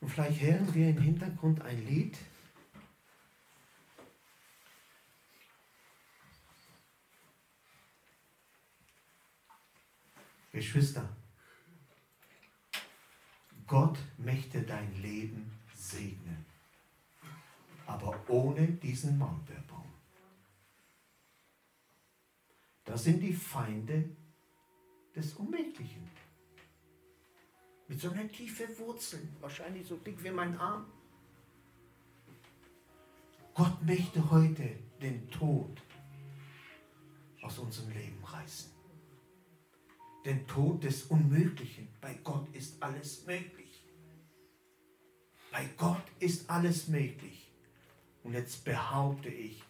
Und 0.01 0.09
vielleicht 0.09 0.41
hören 0.41 0.75
wir 0.75 0.91
im 0.91 1.01
Hintergrund 1.01 1.63
ein 1.63 1.87
Lied. 1.87 2.19
Geschwister, 10.51 11.09
Gott 13.69 13.97
möchte 14.19 14.63
dein 14.63 14.93
Leben 15.01 15.53
segnen, 15.73 16.45
aber 17.91 18.19
ohne 18.29 18.67
diesen 18.67 19.19
Maulbeerbaum. 19.19 19.85
Das 22.85 23.05
sind 23.05 23.21
die 23.21 23.33
Feinde 23.33 24.11
des 25.15 25.35
Unmöglichen. 25.35 26.09
Mit 27.89 28.01
so 28.01 28.11
einer 28.11 28.29
tiefen 28.29 28.79
Wurzel, 28.79 29.29
wahrscheinlich 29.41 29.87
so 29.87 29.97
dick 29.97 30.23
wie 30.23 30.31
mein 30.31 30.57
Arm. 30.57 30.87
Gott 33.55 33.83
möchte 33.83 34.31
heute 34.31 34.79
den 35.03 35.29
Tod 35.31 35.83
aus 37.43 37.59
unserem 37.59 37.91
Leben 37.91 38.23
reißen 38.25 38.81
den 40.25 40.47
Tod 40.47 40.85
des 40.85 41.05
Unmöglichen. 41.05 41.89
Bei 42.01 42.15
Gott 42.23 42.55
ist 42.55 42.83
alles 42.83 43.25
möglich. 43.27 43.83
Bei 45.51 45.69
Gott 45.77 46.05
ist 46.19 46.49
alles 46.49 46.89
möglich. 46.89 47.50
Und 48.23 48.35
jetzt 48.35 48.65
behaupte 48.65 49.29
ich 49.29 49.63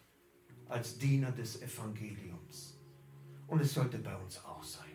als 0.67 0.97
Diener 0.97 1.31
des 1.31 1.61
Evangeliums. 1.61 2.77
Und 3.47 3.61
es 3.61 3.73
sollte 3.73 3.97
bei 3.97 4.15
uns 4.15 4.43
auch 4.45 4.63
sein. 4.63 4.85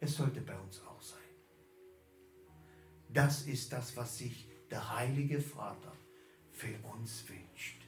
Es 0.00 0.16
sollte 0.16 0.40
bei 0.40 0.58
uns 0.58 0.80
auch 0.82 1.02
sein. 1.02 1.18
Das 3.08 3.46
ist 3.46 3.72
das, 3.72 3.96
was 3.96 4.18
sich 4.18 4.48
der 4.70 4.96
Heilige 4.96 5.40
Vater 5.40 5.92
für 6.52 6.78
uns 6.94 7.24
wünscht. 7.28 7.82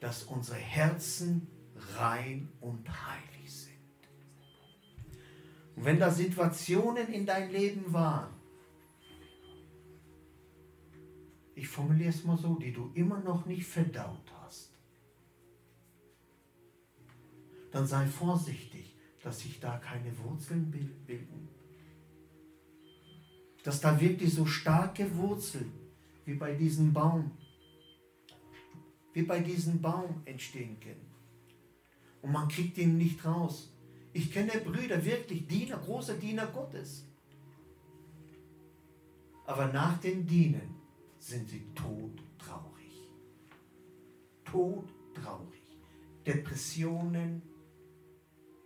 Dass 0.00 0.24
unsere 0.24 0.58
Herzen 0.58 1.46
rein 1.96 2.50
und 2.60 2.88
heilig 2.88 3.52
sind. 3.52 3.72
Und 5.76 5.84
wenn 5.84 5.98
da 5.98 6.10
Situationen 6.10 7.12
in 7.12 7.26
dein 7.26 7.50
Leben 7.50 7.92
waren, 7.92 8.34
formuliere 11.72 12.10
es 12.10 12.24
mal 12.24 12.36
so, 12.36 12.54
die 12.56 12.72
du 12.72 12.90
immer 12.94 13.20
noch 13.20 13.46
nicht 13.46 13.64
verdaut 13.64 14.30
hast, 14.42 14.70
dann 17.70 17.86
sei 17.86 18.06
vorsichtig, 18.06 18.94
dass 19.22 19.40
sich 19.40 19.58
da 19.58 19.78
keine 19.78 20.16
Wurzeln 20.18 20.70
bilden. 21.06 21.48
Dass 23.64 23.80
da 23.80 23.98
wirklich 24.00 24.34
so 24.34 24.44
starke 24.44 25.16
Wurzeln 25.16 25.72
wie 26.24 26.34
bei 26.34 26.54
diesem 26.54 26.92
Baum, 26.92 27.30
wie 29.14 29.22
bei 29.22 29.40
diesem 29.40 29.80
Baum 29.80 30.20
entstehen 30.24 30.78
können. 30.80 31.06
Und 32.20 32.32
man 32.32 32.48
kriegt 32.48 32.76
ihn 32.78 32.98
nicht 32.98 33.24
raus. 33.24 33.72
Ich 34.12 34.30
kenne 34.30 34.52
Brüder, 34.64 35.02
wirklich 35.04 35.46
Diener, 35.46 35.78
große 35.78 36.18
Diener 36.18 36.46
Gottes. 36.48 37.06
Aber 39.46 39.68
nach 39.68 39.98
dem 39.98 40.26
Dienen 40.26 40.81
sind 41.22 41.48
sie 41.48 41.66
todtraurig. 41.74 43.08
Todtraurig. 44.44 45.62
Depressionen. 46.26 47.42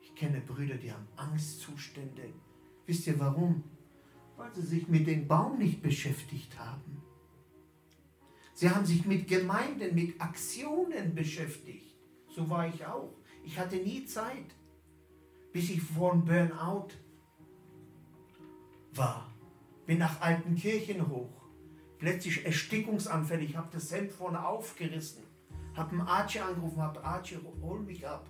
Ich 0.01 0.15
kenne 0.15 0.41
Brüder, 0.41 0.77
die 0.77 0.93
haben 0.93 1.07
Angstzustände. 1.17 2.33
Wisst 2.87 3.07
ihr 3.07 3.19
warum? 3.19 3.65
Weil 4.37 4.55
sie 4.55 4.63
sich 4.63 4.89
mit 4.89 5.07
dem 5.07 5.27
Baum 5.27 5.59
nicht 5.59 5.83
beschäftigt 5.83 6.59
haben. 6.59 7.03
Sie 8.55 8.71
haben 8.71 8.87
sich 8.87 9.05
mit 9.05 9.29
Gemeinden, 9.29 9.95
mit 9.95 10.21
Aktionen 10.21 11.15
beschäftigt. 11.15 11.95
So 12.35 12.49
war 12.49 12.69
ich 12.69 12.85
auch. 12.87 13.13
Ich 13.45 13.59
hatte 13.59 13.77
nie 13.77 14.05
Zeit 14.07 14.55
bis 15.57 15.71
ich 15.71 15.81
einem 15.99 16.23
Burnout 16.23 16.89
war. 18.93 19.33
Bin 19.87 19.97
nach 19.97 20.21
Altenkirchen 20.21 21.09
hoch. 21.09 21.36
Plötzlich 21.99 22.45
Erstickungsanfälle. 22.45 23.43
Ich 23.43 23.57
habe 23.57 23.69
das 23.73 23.91
Hemd 23.93 24.13
vorne 24.13 24.47
aufgerissen. 24.47 25.23
Habe 25.75 25.91
einen 25.93 26.01
Archie 26.03 26.41
angerufen, 26.41 26.81
habe 26.81 27.03
Archie, 27.05 27.39
hol 27.61 27.81
mich 27.81 28.07
ab. 28.07 28.27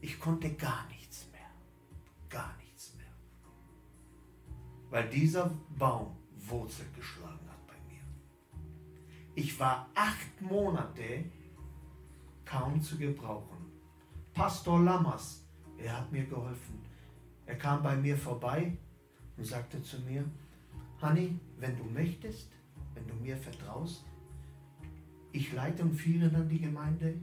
Ich 0.00 0.18
konnte 0.18 0.52
gar 0.54 0.86
nichts 0.88 1.26
mehr. 1.32 1.40
Gar 2.28 2.56
nichts 2.58 2.94
mehr. 2.94 3.06
Weil 4.90 5.08
dieser 5.08 5.50
Baum 5.76 6.16
Wurzel 6.36 6.86
geschlagen 6.96 7.46
hat 7.48 7.66
bei 7.66 7.74
mir. 7.88 8.00
Ich 9.34 9.58
war 9.58 9.88
acht 9.94 10.40
Monate 10.40 11.24
kaum 12.44 12.80
zu 12.80 12.96
gebrauchen. 12.96 13.66
Pastor 14.32 14.80
Lammers 14.80 15.48
er 15.78 15.96
hat 15.96 16.10
mir 16.12 16.24
geholfen. 16.24 16.82
Er 17.46 17.56
kam 17.56 17.82
bei 17.82 17.96
mir 17.96 18.16
vorbei 18.16 18.76
und 19.36 19.46
sagte 19.46 19.80
zu 19.82 20.00
mir, 20.00 20.24
Hanni, 21.00 21.38
wenn 21.58 21.76
du 21.76 21.84
möchtest, 21.84 22.50
wenn 22.98 23.08
du 23.08 23.22
mir 23.22 23.36
vertraust, 23.36 24.04
ich 25.32 25.52
leite 25.52 25.82
und 25.82 25.94
führe 25.94 26.28
dann 26.28 26.48
die 26.48 26.60
Gemeinde, 26.60 27.14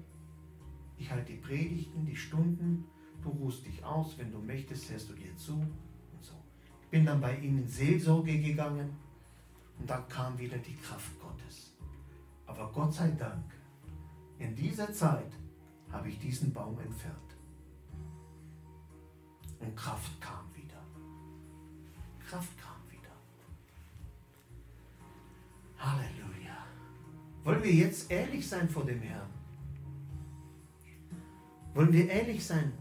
ich 0.97 1.11
halte 1.11 1.33
die 1.33 1.39
Predigten, 1.39 2.05
die 2.05 2.15
Stunden, 2.15 2.85
du 3.21 3.29
ruhst 3.29 3.65
dich 3.65 3.83
aus, 3.83 4.17
wenn 4.17 4.31
du 4.31 4.39
möchtest, 4.39 4.89
hörst 4.91 5.09
du 5.09 5.13
ihr 5.15 5.35
zu 5.35 5.53
und 5.53 6.23
so. 6.23 6.33
Ich 6.83 6.89
bin 6.89 7.05
dann 7.05 7.19
bei 7.19 7.37
ihm 7.37 7.57
in 7.57 7.67
Seelsorge 7.67 8.39
gegangen 8.39 8.89
und 9.79 9.89
dann 9.89 10.07
kam 10.07 10.37
wieder 10.37 10.57
die 10.57 10.75
Kraft 10.75 11.19
Gottes. 11.19 11.75
Aber 12.45 12.71
Gott 12.71 12.93
sei 12.93 13.09
Dank, 13.11 13.51
in 14.39 14.55
dieser 14.55 14.93
Zeit 14.93 15.31
habe 15.91 16.09
ich 16.09 16.19
diesen 16.19 16.53
Baum 16.53 16.79
entfernt. 16.79 17.17
Und 19.59 19.75
Kraft 19.75 20.21
kam 20.21 20.45
wieder. 20.53 20.81
Kraft 22.29 22.54
Halleluja. 25.85 26.57
Wollen 27.43 27.63
wir 27.63 27.73
jetzt 27.73 28.11
ehrlich 28.11 28.47
sein 28.47 28.69
vor 28.69 28.85
dem 28.85 29.01
Herrn? 29.01 29.29
Wollen 31.73 31.93
wir 31.93 32.09
ehrlich 32.09 32.45
sein 32.45 32.71